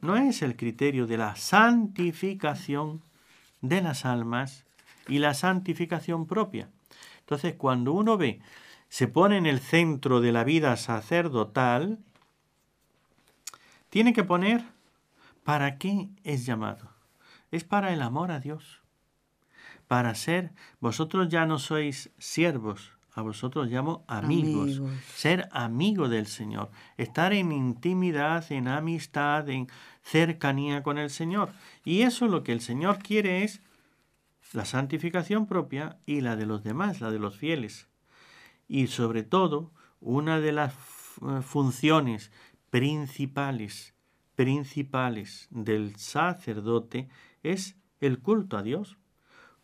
[0.01, 3.03] No es el criterio de la santificación
[3.61, 4.65] de las almas
[5.07, 6.71] y la santificación propia.
[7.21, 8.41] Entonces, cuando uno ve
[8.95, 11.99] se pone en el centro de la vida sacerdotal,
[13.91, 14.63] tiene que poner
[15.43, 16.93] para qué es llamado.
[17.51, 18.83] Es para el amor a Dios.
[19.89, 24.81] Para ser, vosotros ya no sois siervos, a vosotros llamo amigos.
[25.13, 26.71] Ser amigo del Señor.
[26.97, 29.67] Estar en intimidad, en amistad, en
[30.03, 31.51] cercanía con el Señor.
[31.85, 33.61] Y eso lo que el Señor quiere es
[34.53, 37.89] la santificación propia y la de los demás, la de los fieles
[38.69, 42.31] y sobre todo una de las eh, funciones
[42.71, 43.95] principales,
[44.35, 47.09] principales del sacerdote
[47.43, 48.99] es el culto a Dios,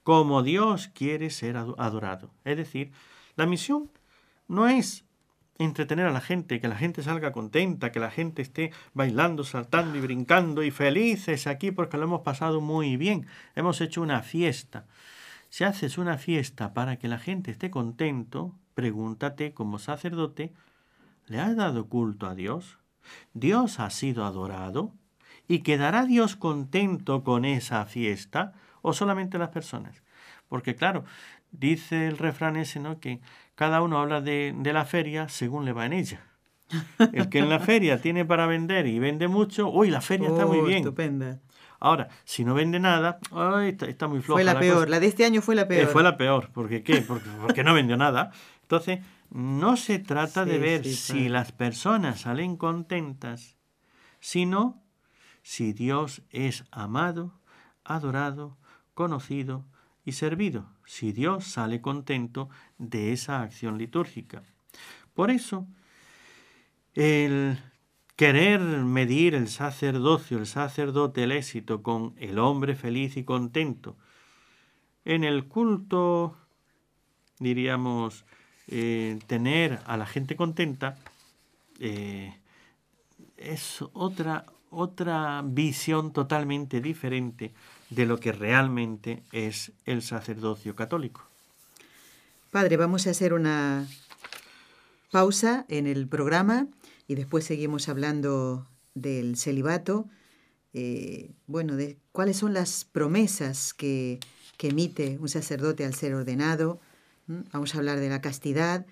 [0.02, 2.32] como Dios quiere ser adorado.
[2.44, 2.92] Es decir,
[3.36, 3.90] la misión
[4.48, 5.04] no es
[5.58, 9.98] entretener a la gente, que la gente salga contenta, que la gente esté bailando, saltando
[9.98, 13.26] y brincando y felices aquí porque lo hemos pasado muy bien.
[13.54, 14.86] Hemos hecho una fiesta.
[15.50, 20.52] Si haces una fiesta para que la gente esté contento, pregúntate como sacerdote,
[21.26, 22.78] ¿le has dado culto a Dios?
[23.34, 24.92] ¿Dios ha sido adorado?
[25.48, 28.52] ¿Y quedará Dios contento con esa fiesta
[28.82, 30.02] o solamente las personas?
[30.48, 31.04] Porque claro,
[31.50, 33.00] dice el refrán ese, ¿no?
[33.00, 33.20] Que
[33.54, 36.20] cada uno habla de, la feria según le va en ella.
[37.12, 40.46] El que en la feria tiene para vender y vende mucho, uy, la feria está
[40.46, 40.78] muy oh, bien.
[40.78, 41.40] Estupenda.
[41.80, 44.36] Ahora, si no vende nada, ay, está, muy floja.
[44.36, 45.88] Fue la, peor, la de este año fue la peor.
[45.88, 46.80] fue la peor, ¿por qué?
[47.06, 48.30] Porque, porque no vendió nada.
[48.70, 53.56] Entonces, no se trata de ver si las personas salen contentas,
[54.20, 54.80] sino
[55.42, 57.40] si Dios es amado,
[57.82, 58.58] adorado,
[58.94, 59.66] conocido
[60.04, 64.44] y servido, si Dios sale contento de esa acción litúrgica.
[65.14, 65.66] Por eso,
[66.94, 67.58] el
[68.14, 73.96] querer medir el sacerdocio, el sacerdote, el éxito con el hombre feliz y contento,
[75.04, 76.36] en el culto,
[77.40, 78.24] diríamos,
[78.72, 80.96] eh, tener a la gente contenta
[81.80, 82.32] eh,
[83.36, 87.52] es otra, otra visión totalmente diferente
[87.88, 91.26] de lo que realmente es el sacerdocio católico.
[92.52, 93.88] Padre, vamos a hacer una
[95.10, 96.68] pausa en el programa
[97.08, 100.06] y después seguimos hablando del celibato.
[100.74, 104.20] Eh, bueno, de cuáles son las promesas que,
[104.56, 106.80] que emite un sacerdote al ser ordenado,
[107.52, 108.86] Vamos a hablar de la castidad.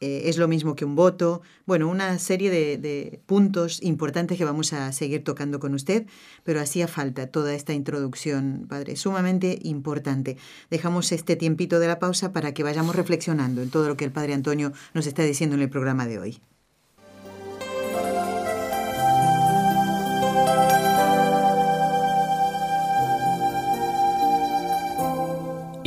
[0.00, 1.42] Eh, es lo mismo que un voto.
[1.66, 6.06] Bueno, una serie de, puntos importantes que vamos a seguir tocando con usted,
[6.42, 10.38] pero hacía falta toda esta introducción, padre, sumamente importante.
[10.70, 14.12] Dejamos este tiempito de la pausa para que vayamos reflexionando en todo lo que el
[14.12, 16.40] padre Antonio nos está diciendo en el programa de hoy.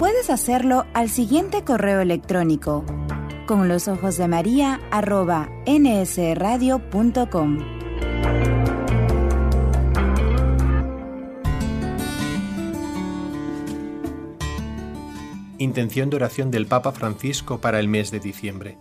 [0.00, 2.86] Puedes hacerlo al siguiente correo electrónico
[3.46, 7.58] con los ojos de María arroba nsradio.com.
[15.58, 18.78] Intención de oración del Papa Francisco para el mes de diciembre.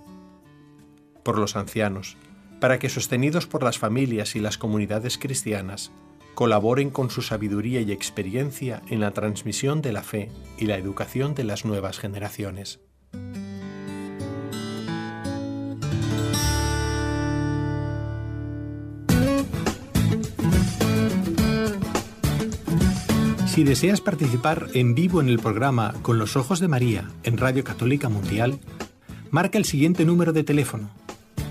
[1.23, 2.15] Por los ancianos,
[2.61, 5.91] para que sostenidos por las familias y las comunidades cristianas,
[6.39, 11.35] colaboren con su sabiduría y experiencia en la transmisión de la fe y la educación
[11.35, 12.79] de las nuevas generaciones.
[23.45, 27.65] Si deseas participar en vivo en el programa Con los Ojos de María en Radio
[27.65, 28.59] Católica Mundial,
[29.29, 30.89] marca el siguiente número de teléfono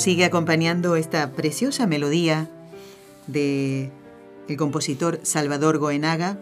[0.00, 2.48] Sigue acompañando esta preciosa melodía
[3.26, 3.92] de
[4.48, 6.38] el compositor Salvador Goenaga,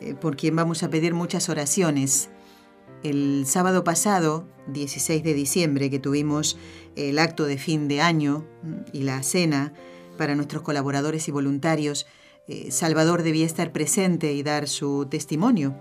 [0.00, 2.30] eh, por quien vamos a pedir muchas oraciones.
[3.02, 6.56] El sábado pasado, 16 de diciembre, que tuvimos
[6.96, 8.46] el acto de fin de año
[8.94, 9.74] y la cena
[10.16, 12.06] para nuestros colaboradores y voluntarios,
[12.48, 15.76] eh, Salvador debía estar presente y dar su testimonio.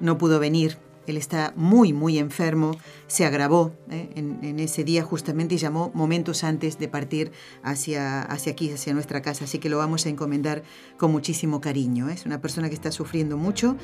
[0.00, 0.78] No pudo venir
[1.08, 4.10] él está muy, muy enfermo, se agravó ¿eh?
[4.14, 9.22] en, ese día justamente y llamó momentos antes de partir hacia, hacia aquí, hacia nuestra
[9.22, 9.44] casa.
[9.44, 10.62] Así que lo vamos a encomendar
[10.96, 12.08] con muchísimo cariño.
[12.08, 12.14] ¿eh?
[12.14, 13.76] Es una persona que está sufriendo mucho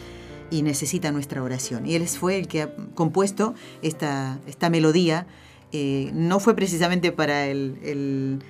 [0.51, 1.87] y necesita nuestra oración.
[1.87, 5.27] Y él fue el que ha compuesto esta, esta melodía.
[5.73, 8.43] Eh, no fue precisamente para el,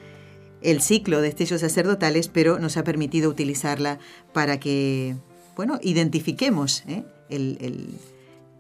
[0.63, 3.99] el, ciclo de estellos sacerdotales, pero nos ha permitido utilizarla
[4.33, 5.17] para que,
[5.57, 6.85] bueno, identifiquemos
[7.29, 7.99] el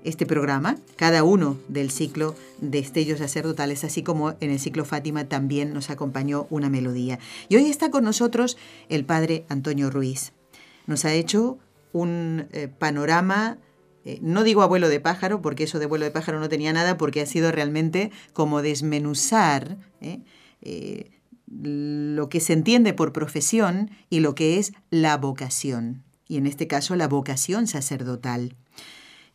[0.05, 5.25] este programa, cada uno del ciclo de Estellos Sacerdotales, así como en el ciclo Fátima
[5.25, 7.19] también nos acompañó una melodía.
[7.49, 8.57] Y hoy está con nosotros
[8.89, 10.33] el padre Antonio Ruiz.
[10.87, 11.59] Nos ha hecho
[11.93, 13.59] un eh, panorama,
[14.05, 16.99] eh, no digo abuelo de pájaro, porque eso de abuelo de pájaro no tenía nada,
[16.99, 21.11] porque ha sido realmente como desmenuzar eh,
[21.47, 26.67] lo que se entiende por profesión y lo que es la vocación, y en este
[26.67, 28.57] caso la vocación sacerdotal.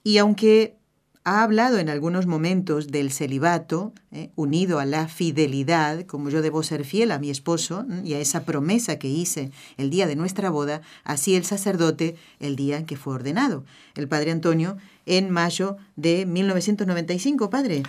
[0.03, 0.79] Y aunque
[1.23, 6.63] ha hablado en algunos momentos del celibato, eh, unido a la fidelidad, como yo debo
[6.63, 10.15] ser fiel a mi esposo mm, y a esa promesa que hice el día de
[10.15, 13.63] nuestra boda, así el sacerdote el día en que fue ordenado.
[13.95, 17.83] El padre Antonio en mayo de 1995, padre.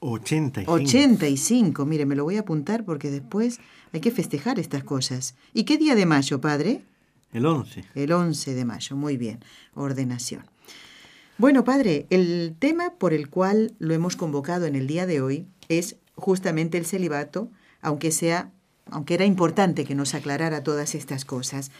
[0.00, 0.72] 85.
[0.72, 3.60] 85, mire, me lo voy a apuntar porque después
[3.92, 5.34] hay que festejar estas cosas.
[5.54, 6.82] ¿Y qué día de mayo, padre?
[7.32, 7.84] El 11.
[7.94, 9.40] El 11 de mayo, muy bien,
[9.74, 10.44] ordenación.
[11.38, 15.46] Bueno, padre, el tema por el cual lo hemos convocado en el día de hoy
[15.68, 17.50] es justamente el celibato,
[17.82, 18.52] aunque sea,
[18.90, 21.70] aunque era importante que nos aclarara todas estas cosas.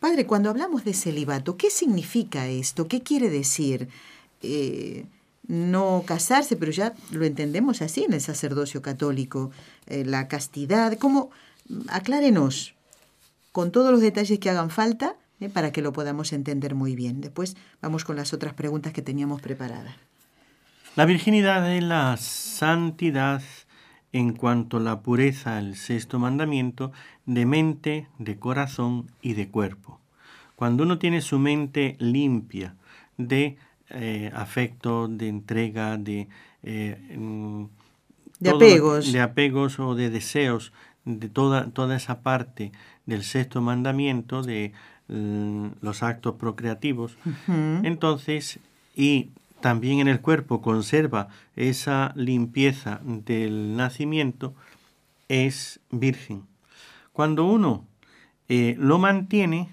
[0.00, 2.88] Padre, cuando hablamos de celibato, ¿qué significa esto?
[2.88, 3.88] ¿Qué quiere decir?
[4.42, 5.06] Eh,
[5.46, 9.52] no casarse, pero ya lo entendemos así en el sacerdocio católico,
[9.86, 11.30] eh, la castidad, ¿cómo?
[11.86, 12.74] Aclárenos
[13.52, 15.48] con todos los detalles que hagan falta ¿eh?
[15.48, 17.20] para que lo podamos entender muy bien.
[17.20, 19.94] Después vamos con las otras preguntas que teníamos preparadas.
[20.96, 23.42] La virginidad es la santidad
[24.12, 26.92] en cuanto a la pureza, el sexto mandamiento,
[27.26, 30.00] de mente, de corazón y de cuerpo.
[30.54, 32.76] Cuando uno tiene su mente limpia
[33.18, 33.58] de
[33.90, 36.28] eh, afecto, de entrega, de,
[36.62, 37.64] eh, mm,
[38.40, 39.12] de apegos.
[39.12, 40.72] De apegos o de deseos,
[41.04, 42.72] de toda, toda esa parte
[43.04, 44.72] del sexto mandamiento, de
[45.08, 47.16] los actos procreativos.
[47.48, 48.58] Entonces,
[48.94, 54.54] y también en el cuerpo conserva esa limpieza del nacimiento,
[55.28, 56.42] es virgen.
[57.12, 57.84] Cuando uno
[58.48, 59.72] eh, lo mantiene,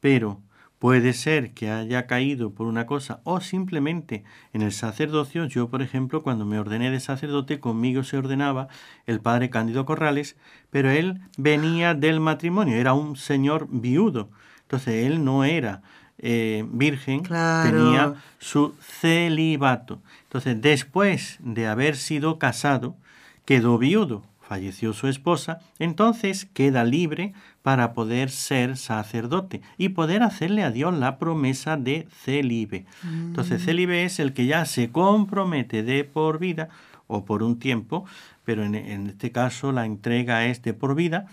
[0.00, 0.40] pero
[0.80, 5.82] puede ser que haya caído por una cosa o simplemente en el sacerdocio, yo por
[5.82, 8.68] ejemplo cuando me ordené de sacerdote conmigo se ordenaba
[9.06, 10.36] el padre Cándido Corrales,
[10.70, 14.30] pero él venía del matrimonio, era un señor viudo,
[14.62, 15.82] entonces él no era
[16.16, 20.00] eh, virgen, tenía su celibato.
[20.24, 22.96] Entonces después de haber sido casado,
[23.44, 30.64] quedó viudo, falleció su esposa, entonces queda libre para poder ser sacerdote y poder hacerle
[30.64, 32.84] a Dios la promesa de celibe.
[33.04, 33.64] Entonces mm.
[33.64, 36.68] celibe es el que ya se compromete de por vida
[37.06, 38.06] o por un tiempo,
[38.44, 41.28] pero en, en este caso la entrega es de por vida,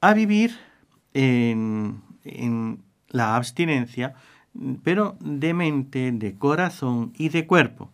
[0.00, 0.56] a vivir
[1.14, 2.02] en,
[3.08, 4.14] la abstinencia,
[4.82, 7.92] pero de mente, de corazón y de cuerpo.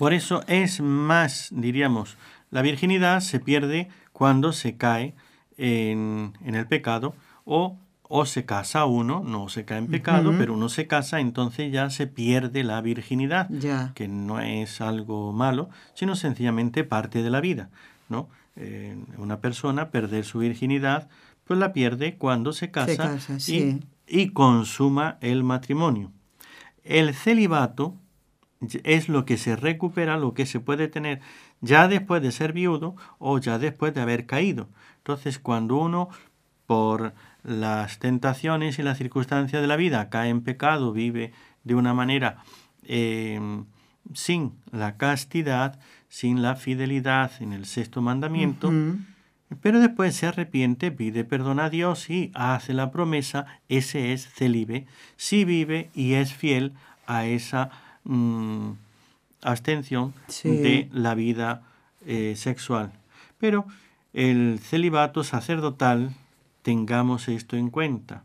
[0.00, 2.16] Por eso es más, diríamos,
[2.50, 5.14] la virginidad se pierde cuando se cae
[5.58, 10.70] en, el pecado o, o, se casa uno, no se cae en pecado, pero uno
[10.70, 13.50] se casa, entonces ya se pierde la virginidad,
[13.92, 17.68] que no es algo malo, sino sencillamente parte de la vida.
[18.08, 18.30] ¿no?
[18.56, 21.10] Eh, una persona perder su virginidad
[21.44, 23.18] pues la pierde cuando se casa,
[24.06, 26.10] y, consuma el matrimonio.
[26.84, 27.96] El celibato
[28.84, 31.20] es lo que se recupera, lo que se puede tener
[31.60, 34.68] ya después de ser viudo o ya después de haber caído.
[34.98, 36.08] Entonces, cuando uno
[36.66, 41.32] por las tentaciones y las circunstancias de la vida cae en pecado, vive
[41.64, 42.44] de una manera
[42.84, 43.64] em,
[44.14, 48.72] sin la castidad, sin la fidelidad en el sexto mandamiento,
[49.62, 54.86] pero después se arrepiente, pide perdón a Dios y hace la promesa, ese es celibe,
[55.16, 56.74] si vive y es fiel
[57.06, 57.70] a esa
[58.10, 58.72] mm,
[59.42, 61.62] abstención de la vida
[62.06, 62.92] eh, sexual.
[63.38, 63.66] Pero
[64.12, 66.14] el celibato sacerdotal,
[66.62, 68.24] tengamos esto en cuenta,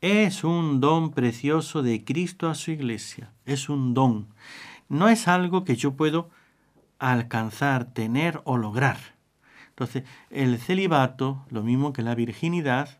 [0.00, 4.26] es un don precioso de Cristo a su iglesia, es un don.
[4.88, 6.30] No es algo que yo puedo
[6.98, 8.98] alcanzar, tener o lograr.
[9.70, 12.98] Entonces, el celibato, lo mismo que la virginidad,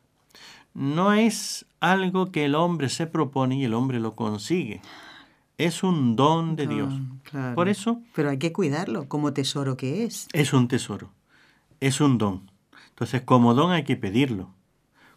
[0.74, 4.80] no es algo que el hombre se propone y el hombre lo consigue.
[5.58, 6.94] Es un don de Dios.
[7.56, 8.00] Por eso...
[8.14, 10.28] Pero hay que cuidarlo como tesoro que es.
[10.32, 11.10] Es un tesoro.
[11.80, 12.48] Es un don.
[12.90, 14.50] Entonces, como don hay que pedirlo.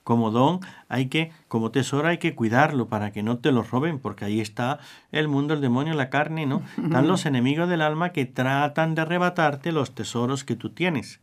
[0.04, 4.00] Como don hay que, como tesoro hay que cuidarlo para que no te lo roben,
[4.00, 4.80] porque ahí está
[5.12, 6.64] el mundo, el demonio, la carne, ¿no?
[6.84, 11.20] Están los enemigos del alma que tratan de arrebatarte los tesoros que tú tienes.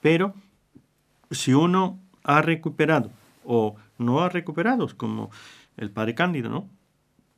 [0.00, 0.34] Pero
[1.30, 3.10] si uno ha recuperado
[3.44, 5.30] o no ha recuperado, como
[5.76, 6.68] el padre Cándido, ¿no?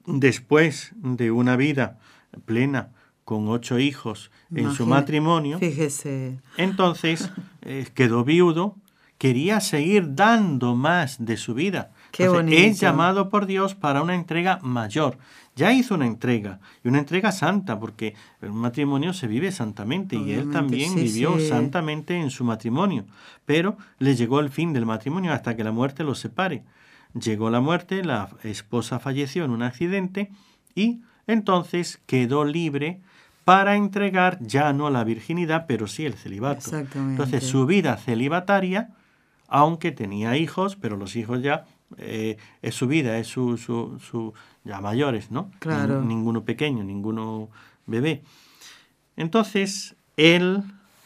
[0.07, 1.99] Después de una vida
[2.45, 2.91] plena
[3.25, 6.39] con ocho hijos en su matrimonio, fíjese.
[6.57, 7.31] entonces
[7.63, 8.77] eh, quedó viudo,
[9.19, 11.93] quería seguir dando más de su vida.
[12.13, 15.19] Qué es llamado por Dios para una entrega mayor.
[15.57, 20.33] Ya hizo una entrega, y una entrega santa, porque el matrimonio se vive santamente, y
[20.33, 23.05] él también vivió santamente en su matrimonio,
[23.47, 26.65] pero le llegó el fin del matrimonio hasta que la muerte los separe.
[27.15, 30.31] Llegó la muerte, la esposa falleció en un accidente
[30.75, 33.01] y entonces quedó libre
[33.45, 36.77] para entregar ya no la virginidad, pero sí el celibato.
[36.77, 38.91] Entonces su vida celibataria,
[39.49, 41.67] aunque tenía hijos, pero los hijos ya
[41.99, 44.33] eh, es su vida, es su, su, su
[44.65, 45.51] ya mayores, ¿no?
[45.59, 46.03] Claro.
[46.03, 47.51] ninguno pequeño, ninguno
[47.87, 48.23] bebé.
[49.17, 50.63] Entonces él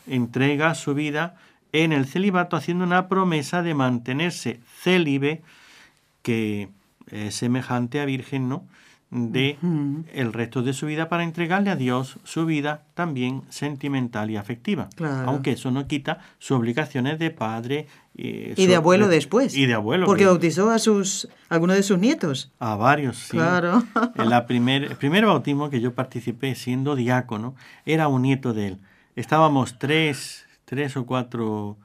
[0.06, 1.36] entrega su vida
[1.72, 5.42] en el celibato haciendo una promesa de mantenerse célibe
[6.23, 6.69] que
[7.11, 8.64] es semejante a virgen, ¿no?
[9.11, 9.57] de
[10.12, 14.89] el resto de su vida para entregarle a Dios su vida también sentimental y afectiva.
[15.25, 19.57] Aunque eso no quita sus obligaciones de padre y, de abuelo después.
[19.57, 20.05] Y de abuelo.
[20.05, 22.53] Porque bautizó a sus algunos de sus nietos.
[22.59, 23.37] A varios, sí.
[23.37, 23.83] Claro.
[24.16, 27.55] la primer, el primer bautismo que yo participé siendo diácono
[27.87, 28.79] era un nieto de él.
[29.16, 31.79] Estábamos tres, tres o cuatro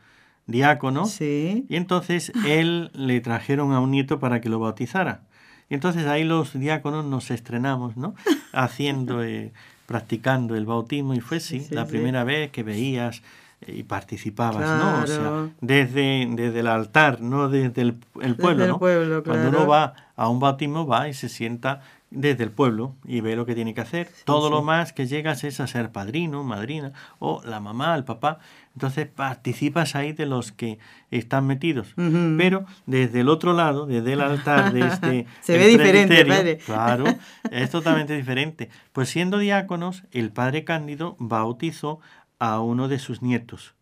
[0.48, 1.06] diácono.
[1.06, 1.66] Sí.
[1.70, 5.22] Y entonces él le trajeron a un nieto para que lo bautizara.
[5.70, 8.16] Y entonces ahí los diáconos nos estrenamos, ¿no?
[8.54, 9.54] Haciendo, eh,
[9.86, 11.14] practicando el bautismo.
[11.14, 13.22] Y fue sí, la primera vez que veías
[13.62, 15.04] eh, y participabas, ¿no?
[15.04, 18.80] O sea, desde, desde el altar, no desde el, el pueblo, ¿no?
[18.80, 21.82] Cuando uno va a un bautismo, va y se sienta
[22.14, 24.10] desde el pueblo y ve lo que tiene que hacer.
[24.24, 28.40] Todo lo más que llegas es a ser padrino, madrina, o la mamá, el papá.
[28.76, 30.80] Entonces participas ahí de los que
[31.12, 31.94] están metidos.
[31.96, 36.58] Pero desde el otro lado, desde el altar, desde este Se ve diferente, padre.
[36.58, 37.06] Claro,
[37.52, 38.70] es totalmente diferente.
[38.92, 42.00] Pues siendo diáconos, el padre Cándido bautizó
[42.40, 43.76] a uno de sus nietos.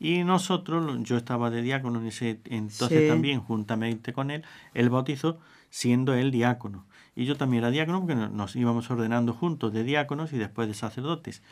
[0.00, 5.38] Y nosotros, yo estaba de diácono en ese entonces también, juntamente con él, él bautizó
[5.70, 6.86] siendo él diácono.
[7.16, 10.74] Y yo también era diácono porque nos íbamos ordenando juntos de diáconos y después de
[10.74, 11.42] sacerdotes.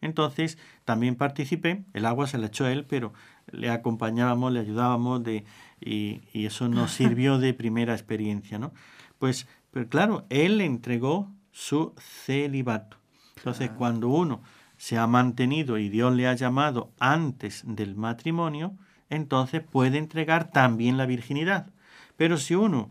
[0.00, 3.12] Entonces también participé, el agua se la echó él, pero
[3.50, 5.44] le acompañábamos, le ayudábamos de,
[5.80, 8.72] y, eso nos sirvió de primera experiencia, ¿no?
[9.18, 12.96] Pues, pero claro, él le entregó su celibato.
[13.36, 14.42] Entonces, cuando uno
[14.76, 18.74] se ha mantenido y Dios le ha llamado antes del matrimonio,
[19.10, 21.70] entonces puede entregar también la virginidad.
[22.16, 22.88] Pero si uno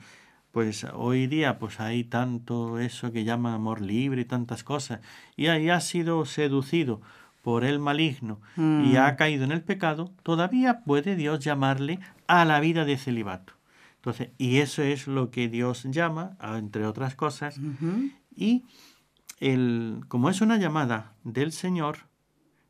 [0.58, 5.02] pues hoy día pues hay tanto eso que llama amor libre y tantas cosas,
[5.36, 7.00] y ahí ha sido seducido
[7.44, 8.98] por el maligno y mm.
[8.98, 13.54] ha caído en el pecado, todavía puede Dios llamarle a la vida de celibato.
[13.98, 17.60] Entonces, y eso es lo que Dios llama, entre otras cosas,
[18.36, 18.64] y
[19.40, 22.08] el, como es una llamada del Señor,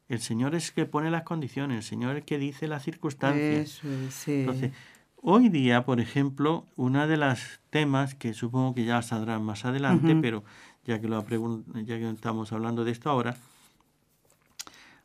[0.10, 3.80] el Señor es que pone las condiciones, el Señor es que dice las circunstancias.
[4.28, 4.74] Entonces,
[5.30, 10.16] Hoy día, por ejemplo, una de las temas que supongo que ya saldrán más adelante,
[10.22, 10.46] pero
[10.86, 13.36] ya que, lo ya que estamos hablando de esto ahora,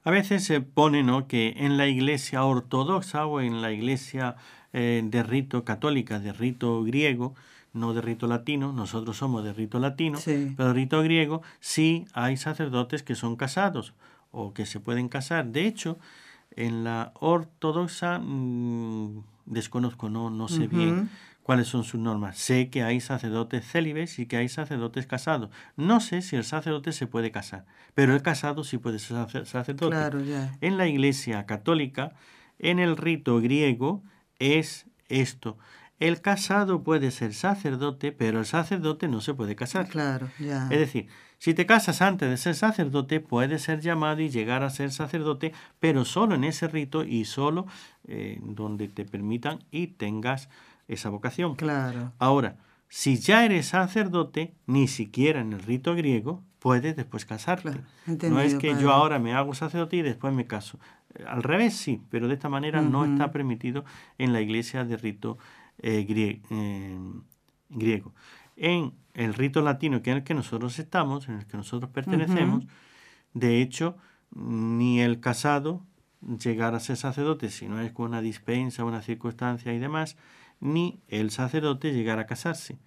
[0.04, 1.26] a veces se pone ¿no?
[1.26, 4.36] que en la iglesia ortodoxa o en la iglesia
[4.72, 7.34] eh, de rito católica, de rito griego,
[7.72, 12.36] no de rito latino, nosotros somos de rito latino, pero de rito griego sí hay
[12.36, 13.92] sacerdotes que son casados
[14.30, 15.46] o que se pueden casar.
[15.46, 15.98] De hecho,
[16.54, 21.10] en la ortodoxa, mm, desconozco, no, no sé bien
[21.42, 22.38] cuáles son sus normas.
[22.38, 25.50] Sé que hay sacerdotes célibes y que hay sacerdotes casados.
[25.76, 29.96] No sé si el sacerdote se puede casar, pero el casado sí puede ser sacerdote.
[30.60, 32.14] En la Iglesia católica,
[32.58, 34.02] en el rito griego,
[34.38, 35.58] es esto.
[35.98, 39.88] El casado puede ser sacerdote, pero el sacerdote no se puede casar.
[39.88, 40.64] Claro, ya.
[40.64, 41.06] Es decir,
[41.42, 45.52] si te casas antes de ser sacerdote, puedes ser llamado y llegar a ser sacerdote,
[45.80, 47.66] pero solo en ese rito y solo
[48.06, 50.48] eh, donde te permitan y tengas
[50.86, 51.56] esa vocación.
[51.56, 52.12] Claro.
[52.20, 57.80] Ahora, si ya eres sacerdote, ni siquiera en el rito griego puedes después casarte.
[58.06, 60.78] no es que yo ahora me hago sacerdote y después me caso.
[61.26, 63.84] Al revés sí, pero de esta manera no está permitido
[64.16, 65.38] en la iglesia de rito
[65.78, 66.06] eh,
[66.50, 66.98] eh,
[67.68, 68.12] griego.
[68.54, 72.64] En el rito latino, que es el que nosotros estamos, en el que nosotros pertenecemos,
[73.34, 73.96] de hecho,
[74.30, 75.82] ni el casado
[76.20, 80.16] llegar a ser sacerdote, si no es con una dispensa, una circunstancia y demás,
[80.60, 82.78] ni el sacerdote llegar a casarse.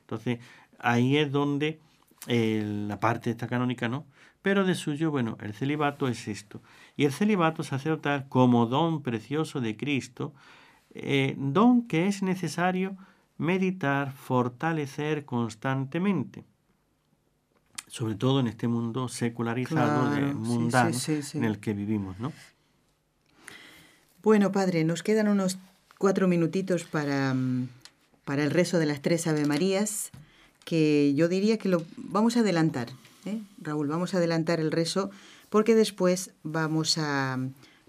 [0.00, 0.38] Entonces,
[0.78, 1.80] ahí es donde
[2.28, 4.06] eh, la parte esta canónica no,
[4.42, 6.62] pero de suyo, bueno, el celibato es esto.
[6.96, 10.32] Y el celibato sacerdotal como don precioso de Cristo,
[10.94, 12.96] eh, don que es necesario
[13.38, 16.44] meditar, fortalecer constantemente
[17.88, 20.96] sobre todo en este mundo secularizado, mundano,
[21.34, 22.32] en el que vivimos, ¿no?
[24.22, 25.58] Bueno, padre, nos quedan unos
[25.98, 27.68] cuatro minutitos para, mm,
[28.24, 30.10] para el rezo de las tres Ave Marías,
[30.64, 32.88] que yo diría que lo vamos a adelantar,
[33.24, 33.40] ¿eh?
[33.62, 35.10] Raúl, vamos a adelantar el rezo
[35.48, 37.38] porque después vamos a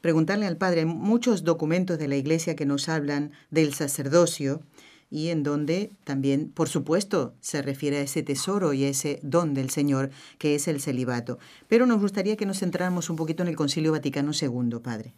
[0.01, 4.61] preguntarle al Padre muchos documentos de la Iglesia que nos hablan del sacerdocio
[5.09, 9.53] y en donde también, por supuesto, se refiere a ese tesoro y a ese don
[9.53, 11.39] del Señor que es el celibato.
[11.67, 15.13] Pero nos gustaría que nos centráramos un poquito en el Concilio Vaticano II, Padre.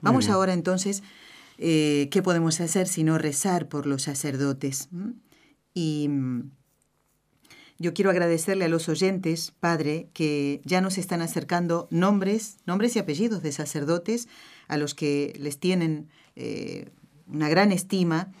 [0.00, 1.02] Vamos ahora entonces
[1.58, 4.88] eh, ¿qué podemos hacer sino rezar por los sacerdotes?
[4.90, 5.10] ¿Mm?
[5.74, 6.50] Y mm,
[7.78, 12.98] yo quiero agradecerle a los oyentes, Padre, que ya nos están acercando nombres, nombres y
[12.98, 14.28] apellidos de sacerdotes
[14.68, 16.90] a los que les tienen eh,
[17.26, 18.32] una gran estima.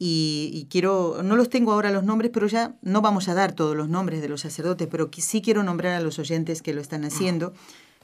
[0.00, 3.76] Y, quiero, no los tengo ahora los nombres, pero ya no vamos a dar todos
[3.76, 7.04] los nombres de los sacerdotes, pero sí quiero nombrar a los oyentes que lo están
[7.04, 7.52] haciendo.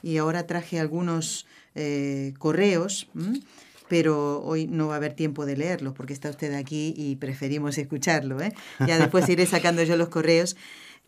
[0.03, 3.07] Y ahora traje algunos eh, correos
[3.87, 7.77] pero hoy no va a haber tiempo de leerlo porque está usted aquí y preferimos
[7.77, 8.41] escucharlo.
[8.41, 8.53] ¿eh?
[8.85, 10.55] Ya después iré sacando yo los correos.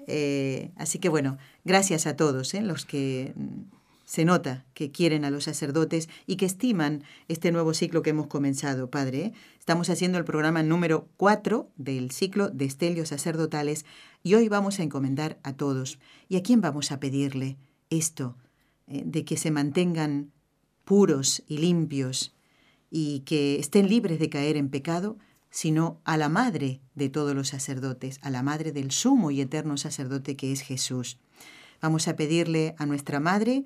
[0.07, 2.61] Eh, así que bueno, gracias a todos ¿eh?
[2.61, 3.33] los que
[4.07, 8.25] se nota que quieren a los sacerdotes y que estiman este nuevo ciclo que hemos
[8.25, 9.19] comenzado, Padre.
[9.19, 9.33] ¿eh?
[9.59, 13.85] Estamos haciendo el programa número 4 del ciclo de estelios sacerdotales
[14.23, 15.99] y hoy vamos a encomendar a todos.
[16.27, 17.57] ¿Y a quién vamos a pedirle
[17.91, 18.35] esto?
[18.87, 20.31] de que se mantengan
[20.85, 22.33] puros y limpios
[22.89, 25.17] y que estén libres de caer en pecado,
[25.49, 29.75] sino a la madre de todos los sacerdotes, a la madre del sumo y eterno
[29.75, 31.19] sacerdote que es Jesús.
[31.81, 33.65] Vamos a pedirle a nuestra madre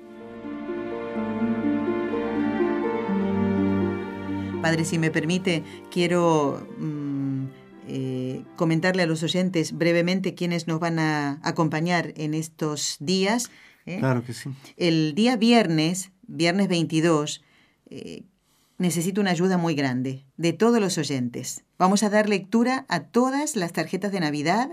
[4.61, 7.45] Padre, si me permite, quiero mm,
[7.87, 13.49] eh, comentarle a los oyentes brevemente quiénes nos van a acompañar en estos días.
[13.85, 13.97] ¿eh?
[13.99, 14.49] Claro que sí.
[14.77, 17.43] El día viernes, viernes 22,
[18.77, 21.63] necesito una ayuda muy grande de todos los oyentes.
[21.77, 24.69] Vamos a dar lectura a todas las tarjetas de Navidad.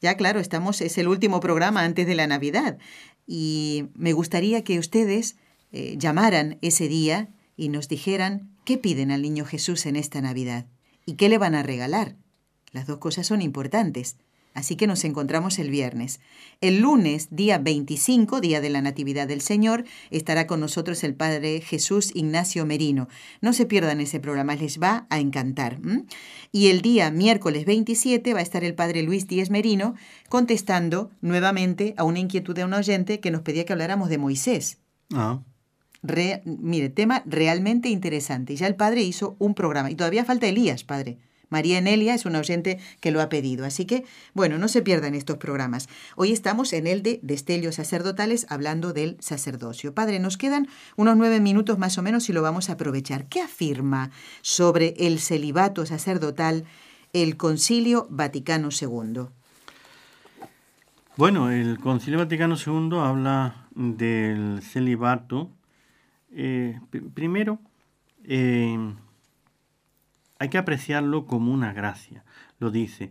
[0.00, 2.78] Ya claro, estamos, es el último programa antes de la Navidad
[3.26, 5.36] y me gustaría que ustedes
[5.70, 10.66] eh, llamaran ese día y nos dijeran qué piden al niño Jesús en esta Navidad
[11.06, 12.16] y qué le van a regalar.
[12.70, 14.18] Las dos cosas son importantes.
[14.52, 16.20] Así que nos encontramos el viernes.
[16.60, 21.62] El lunes, día 25, día de la Natividad del Señor, estará con nosotros el Padre
[21.62, 23.08] Jesús Ignacio Merino.
[23.40, 25.78] No se pierdan ese programa, les va a encantar.
[26.52, 29.94] Y el día miércoles 27 va a estar el Padre Luis Díez Merino
[30.28, 34.76] contestando nuevamente a una inquietud de un oyente que nos pedía que habláramos de Moisés.
[35.14, 35.40] Ah.
[36.44, 38.56] Mire, tema realmente interesante.
[38.56, 41.18] Ya el Padre hizo un programa y todavía falta Elías, Padre.
[41.50, 43.64] María Enelia es una oyente que lo ha pedido.
[43.64, 45.88] Así que, bueno, no se pierdan estos programas.
[46.16, 49.94] Hoy estamos en el de Destellos Sacerdotales hablando del sacerdocio.
[49.94, 53.26] Padre, nos quedan unos nueve minutos más o menos y lo vamos a aprovechar.
[53.26, 54.10] ¿Qué afirma
[54.42, 56.64] sobre el celibato sacerdotal
[57.12, 59.28] el Concilio Vaticano II?
[61.16, 65.50] Bueno, el Concilio Vaticano II habla del celibato.
[66.30, 66.78] Eh,
[67.14, 67.58] primero,
[68.24, 68.76] eh,
[70.38, 72.24] hay que apreciarlo como una gracia,
[72.58, 73.10] lo dice.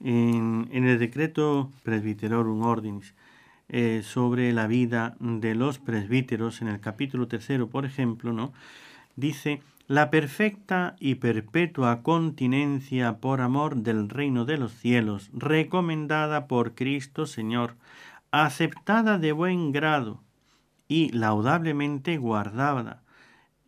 [0.00, 3.14] En, el decreto Presbyterorum Ordinis
[3.68, 8.52] eh, sobre la vida de los presbíteros, en el capítulo tercero, por ejemplo, ¿no?
[9.16, 16.74] dice la perfecta y perpetua continencia por amor del reino de los cielos, recomendada por
[16.74, 17.74] Cristo Señor,
[18.30, 20.20] aceptada de buen grado
[20.88, 23.02] y laudablemente guardada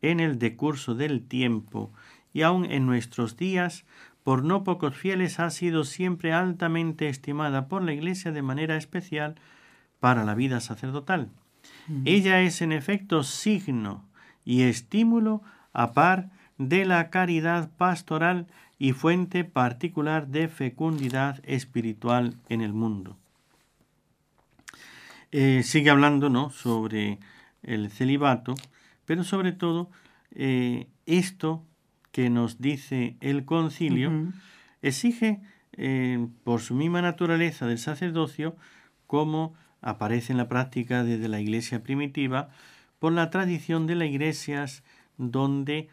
[0.03, 1.93] en el decurso del tiempo,
[2.33, 3.85] y aun en nuestros días,
[4.25, 9.37] por no pocos fieles, ha sido siempre altamente estimada por la Iglesia de manera especial
[9.99, 11.31] para la vida sacerdotal.
[12.05, 14.05] Ella es en efecto signo
[14.45, 15.43] y estímulo
[15.73, 18.47] a par de la caridad pastoral
[18.79, 23.17] y fuente particular de fecundidad espiritual en el mundo.
[25.33, 26.51] Eh, sigue hablando ¿no?
[26.51, 27.21] sobre
[27.63, 28.57] el celibato,
[29.05, 29.91] pero sobre todo
[30.33, 31.65] eh, esto
[32.11, 34.11] que nos dice el concilio,
[34.83, 35.41] exige
[35.75, 38.57] eh, por su misma naturaleza del sacerdocio,
[39.07, 42.49] como aparece en la práctica desde la iglesia primitiva,
[42.99, 44.83] por la tradición de las iglesias
[45.17, 45.89] donde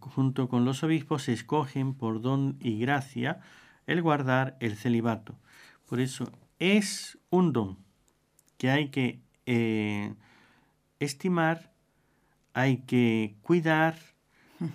[0.00, 3.40] junto con los obispos se escogen por don y gracia
[3.86, 5.36] el guardar el celibato.
[5.86, 7.76] Por eso es un don
[8.62, 10.14] que hay que eh,
[11.00, 11.72] estimar,
[12.54, 13.98] hay que cuidar,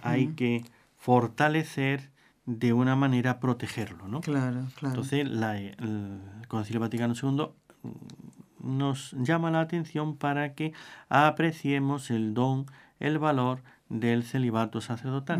[0.01, 0.65] hay que
[0.97, 2.11] fortalecer
[2.45, 4.19] de una manera protegerlo, ¿no?
[4.19, 4.95] Claro, claro.
[4.95, 6.19] Entonces, el
[6.49, 7.47] Concilio Vaticano II
[8.59, 10.73] nos llama la atención para que
[11.07, 12.65] apreciemos el don,
[12.99, 15.39] el valor del celibato sacerdotal.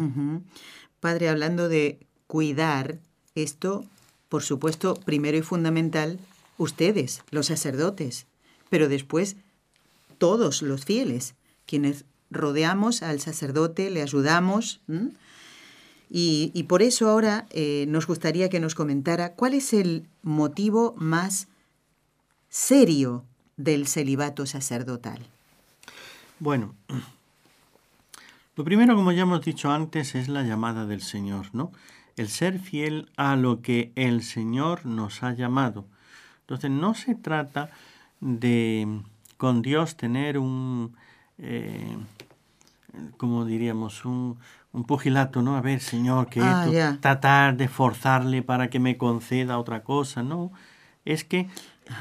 [1.02, 3.00] Padre, hablando de cuidar
[3.36, 3.84] esto,
[4.30, 6.22] por supuesto, primero y fundamental,
[6.58, 8.26] ustedes, los sacerdotes,
[8.70, 9.38] pero después
[10.18, 14.82] todos los fieles, quienes rodeamos al sacerdote, le ayudamos.
[16.10, 21.48] Y, por eso ahora eh, nos gustaría que nos comentara cuál es el motivo más
[22.50, 23.24] serio
[23.58, 25.20] del celibato sacerdotal.
[26.40, 26.76] Bueno,
[28.56, 31.72] lo primero, como ya hemos dicho antes, es la llamada del Señor, ¿no?
[32.16, 35.86] El ser fiel a lo que el Señor nos ha llamado.
[36.42, 37.70] Entonces, no se trata
[38.20, 39.02] de
[39.38, 40.96] con Dios tener un,
[41.38, 41.98] eh,
[43.18, 44.38] como diríamos, un,
[44.74, 45.56] un, pugilato, ¿no?
[45.56, 50.24] A ver, Señor, que ah, esto, tratar de forzarle para que me conceda otra cosa,
[50.24, 50.52] no.
[51.06, 51.48] Es que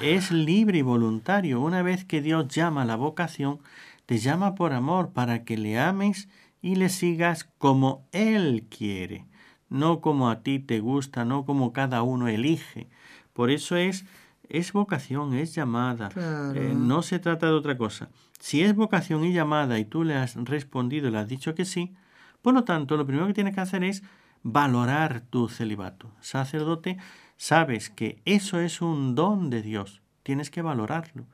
[0.00, 1.60] es libre y voluntario.
[1.60, 3.60] Una vez que Dios llama a la vocación,
[4.06, 6.28] te llama por amor para que le ames
[6.62, 9.26] y le sigas como Él quiere,
[9.68, 12.88] no como a ti te gusta, no como cada uno elige.
[13.32, 14.04] Por eso es
[14.48, 16.08] es vocación, es llamada.
[16.54, 18.08] Eh, no se trata de otra cosa.
[18.38, 21.64] Si es vocación y llamada y tú le has respondido y le has dicho que
[21.64, 21.94] sí,
[22.42, 24.02] por lo tanto, lo primero que tienes que hacer es
[24.42, 26.12] valorar tu celibato.
[26.20, 26.98] Sacerdote,
[27.36, 30.00] sabes que eso es un don de Dios.
[30.22, 31.26] Tienes que valorarlo.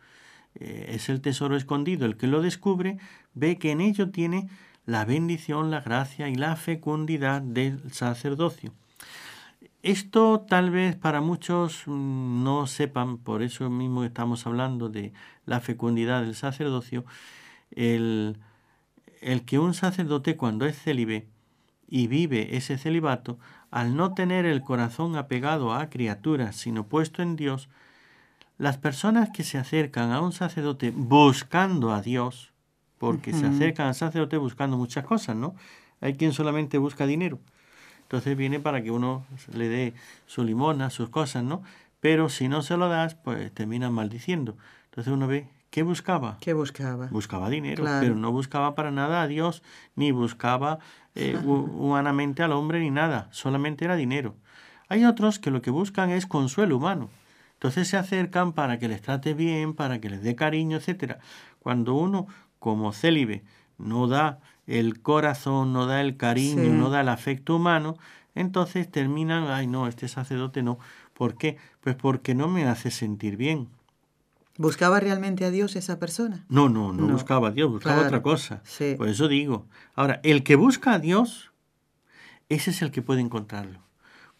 [0.54, 2.06] Eh, es el tesoro escondido.
[2.06, 2.98] El que lo descubre
[3.34, 4.48] ve que en ello tiene
[4.86, 8.72] la bendición, la gracia y la fecundidad del sacerdocio.
[9.82, 15.12] Esto tal vez para muchos mm, no sepan, por eso mismo estamos hablando de
[15.44, 17.04] la fecundidad del sacerdocio,
[17.72, 18.38] el,
[19.20, 21.26] el que un sacerdote cuando es célibe
[21.88, 23.40] y vive ese celibato,
[23.72, 27.68] al no tener el corazón apegado a criaturas, sino puesto en Dios,
[28.58, 32.52] las personas que se acercan a un sacerdote buscando a Dios,
[32.98, 35.56] porque se acercan al sacerdote buscando muchas cosas, ¿no?
[36.00, 37.40] Hay quien solamente busca dinero
[38.12, 39.94] entonces viene para que uno le dé
[40.26, 41.62] su limona, sus cosas, ¿no?
[42.00, 44.56] Pero si no se lo das, pues termina maldiciendo.
[44.90, 46.36] Entonces uno ve ¿qué buscaba?
[46.40, 47.06] ¿Qué buscaba?
[47.08, 48.00] Buscaba dinero, Claro.
[48.00, 49.62] pero no buscaba para nada a Dios,
[49.96, 50.78] ni buscaba
[51.14, 54.34] eh, hu- humanamente al hombre, ni nada, solamente era dinero.
[54.90, 57.08] Hay otros que lo que buscan es consuelo humano.
[57.54, 61.18] Entonces se acercan para que les trate bien, para que les dé cariño, etcétera.
[61.60, 62.26] Cuando uno,
[62.58, 63.42] como célibe,
[63.78, 66.68] no da el corazón, no da el cariño, Sí.
[66.70, 67.96] no da el afecto humano,
[68.34, 70.78] entonces terminan, ay no, este sacerdote no.
[71.14, 71.56] ¿Por qué?
[71.80, 73.68] Pues porque no me hace sentir bien.
[74.58, 76.44] ¿Buscaba realmente a Dios esa persona?
[76.48, 78.60] No, no, no, No, buscaba a Dios, buscaba claro, otra cosa.
[78.64, 78.94] sí.
[78.96, 79.66] Por eso digo.
[79.94, 81.52] Ahora, el que busca a Dios,
[82.48, 83.80] ese es el que puede encontrarlo.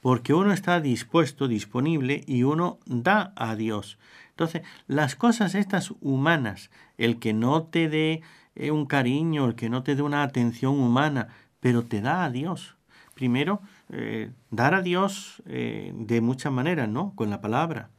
[0.01, 3.99] Porque uno está dispuesto, disponible y uno da a Dios.
[4.31, 8.23] Entonces, las cosas estas humanas, el que no te dé
[8.57, 11.29] un cariño, el que no te dé una atención humana,
[11.61, 12.77] pero te da a Dios.
[13.15, 17.15] Primero, eh, dar a Dios eh, de muchas maneras, ¿no?
[17.15, 17.91] Con la palabra.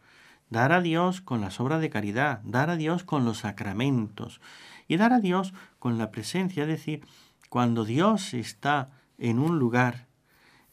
[0.49, 4.41] Dar a Dios con las obras de caridad, dar a Dios con los sacramentos
[4.87, 7.05] y dar a Dios con la presencia, es decir,
[7.49, 10.07] cuando Dios está en un lugar,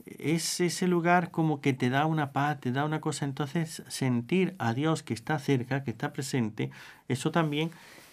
[0.05, 4.55] es ese lugar como que te da una paz, te da una cosa, entonces sentir
[4.59, 6.71] a Dios que está cerca, que está presente,
[7.09, 7.71] eso también,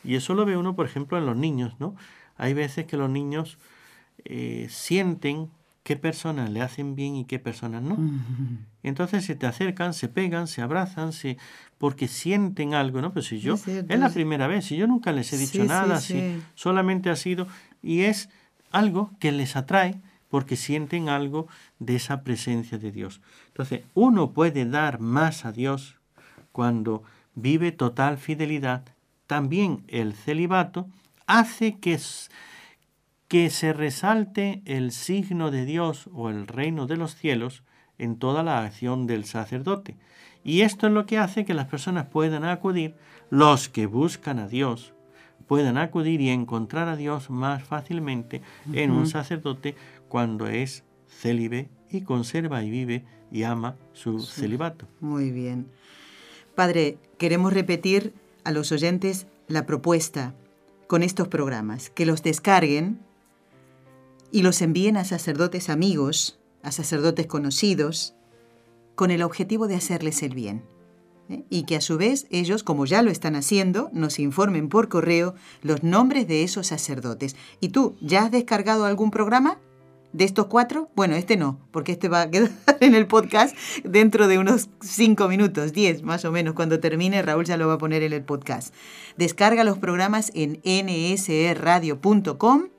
[0.08, 1.96] y eso lo ve uno, por ejemplo, en los niños, ¿no?
[2.38, 3.58] Hay veces que los niños
[4.26, 5.50] eh, sienten
[5.84, 7.98] qué personas le hacen bien y qué personas no.
[8.84, 11.38] Entonces se te acercan, se pegan, se abrazan, se
[11.78, 13.14] porque sienten algo, ¿no?
[13.14, 16.00] Pero si yo Es la primera vez, si yo nunca les he dicho sí, nada,
[16.00, 16.14] sí.
[16.14, 17.48] si solamente ha sido
[17.82, 18.30] y es
[18.72, 20.00] algo que les atrae
[20.30, 21.48] porque sienten algo
[21.80, 23.22] de esa presencia de Dios.
[23.48, 25.96] Entonces, uno puede dar más a Dios
[26.52, 27.04] cuando
[27.36, 28.84] vive total fidelidad.
[29.28, 30.88] También el celibato
[31.26, 32.00] hace que
[33.28, 37.64] que se resalte el signo de Dios o el reino de los cielos
[37.98, 39.98] en toda la acción del sacerdote.
[40.44, 42.96] Y esto es lo que hace que las personas puedan acudir,
[43.30, 44.94] los que buscan a Dios,
[45.46, 49.76] puedan acudir y encontrar a Dios más fácilmente en un sacerdote
[50.08, 54.88] cuando es célibe y conserva y vive y ama su celibato.
[55.02, 55.68] Muy bien.
[56.56, 58.14] Padre, queremos repetir
[58.48, 60.34] a los oyentes la propuesta
[60.88, 63.02] con estos programas, que los descarguen
[64.32, 68.16] y los envíen a sacerdotes amigos, a sacerdotes conocidos,
[68.96, 70.64] con el objetivo de hacerles el bien.
[71.28, 71.44] ¿eh?
[71.50, 75.36] Y que a su vez ellos, como ya lo están haciendo, nos informen por correo
[75.62, 77.36] los nombres de esos sacerdotes.
[77.60, 79.60] ¿Y tú, ya has descargado algún programa?
[80.14, 80.90] ¿De estos cuatro?
[80.96, 82.50] Bueno, este no, porque este va a quedar
[82.80, 86.54] en el podcast dentro de unos cinco minutos, diez más o menos.
[86.54, 88.74] Cuando termine, Raúl ya lo va a poner en el podcast.
[89.18, 92.70] Descarga los programas en nsradio.com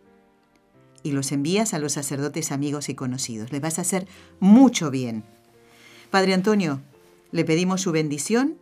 [1.03, 3.53] y los envías a los sacerdotes amigos y conocidos.
[3.53, 4.09] Les vas a hacer
[4.41, 5.23] mucho bien.
[6.11, 6.81] Padre Antonio,
[7.31, 8.57] le pedimos su bendición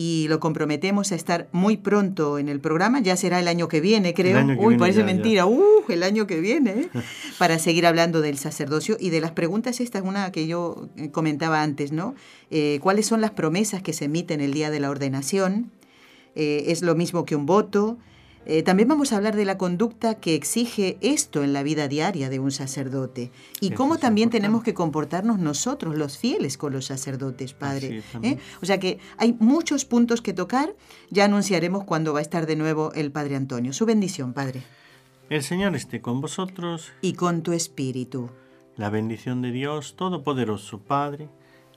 [0.00, 3.00] y lo comprometemos a estar muy pronto en el programa.
[3.00, 4.46] Ya será el año que viene, creo.
[4.46, 5.12] que Uy, viene parece ya, ya.
[5.12, 5.46] mentira.
[5.46, 6.70] Uh, el año que viene.
[6.70, 6.88] ¿eh?
[7.38, 9.80] Para seguir hablando del sacerdocio y de las preguntas.
[9.80, 12.14] Esta es una que yo eh, comentaba antes, ¿no?
[12.52, 15.72] Eh, ¿Cuáles son las promesas que se emiten el día de la ordenación?
[16.36, 17.98] Eh, ¿Es lo mismo que un voto?
[18.50, 22.30] Eh, también vamos a hablar de la conducta que exige esto en la vida diaria
[22.30, 23.30] de un sacerdote
[23.60, 24.40] y Eso cómo también importante.
[24.40, 28.02] tenemos que comportarnos nosotros, los fieles, con los sacerdotes, Padre.
[28.22, 28.38] ¿eh?
[28.62, 30.74] O sea que hay muchos puntos que tocar.
[31.10, 33.74] Ya anunciaremos cuándo va a estar de nuevo el Padre Antonio.
[33.74, 34.62] Su bendición, Padre.
[35.28, 38.30] El Señor esté con vosotros, Y con tu espíritu.
[38.76, 41.28] la bendición de Dios Todopoderoso, Padre,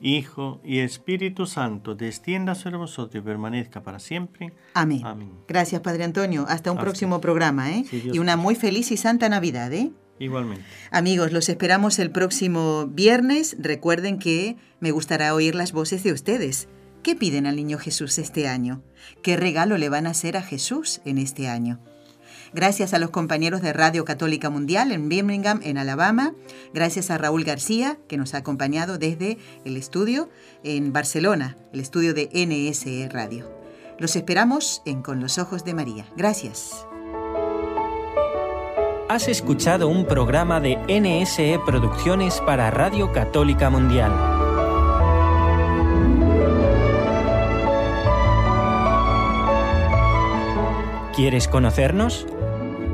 [0.02, 4.52] Hijo y Espíritu Santo, descienda sobre vosotros y permanezca para siempre.
[4.74, 5.02] Amén.
[5.06, 5.32] Amén.
[5.48, 6.46] Gracias, Padre Antonio.
[6.50, 6.86] Hasta un Hasta.
[6.86, 7.86] próximo programa, ¿eh?
[7.92, 9.92] Dios y una muy feliz y santa Navidad, ¿eh?
[10.18, 10.66] Igualmente.
[10.92, 13.56] Amigos, los esperamos el próximo viernes.
[13.60, 16.68] Recuerden que me gustará oír las voces de ustedes.
[17.04, 18.84] ¿Qué piden al niño Jesús este año?
[19.24, 21.80] ¿Qué regalo le van a hacer a Jesús en este año?
[22.54, 26.34] Gracias a los compañeros de Radio Católica Mundial en Birmingham, en Alabama.
[26.74, 30.30] Gracias a Raúl García, que nos ha acompañado desde el estudio
[30.64, 33.50] en Barcelona, el estudio de NSE Radio.
[34.00, 36.06] Los esperamos en Con los Ojos de María.
[36.18, 36.86] Gracias.
[39.08, 44.12] Has escuchado un programa de NSE Producciones para Radio Católica Mundial.
[51.16, 52.26] ¿Quieres conocernos?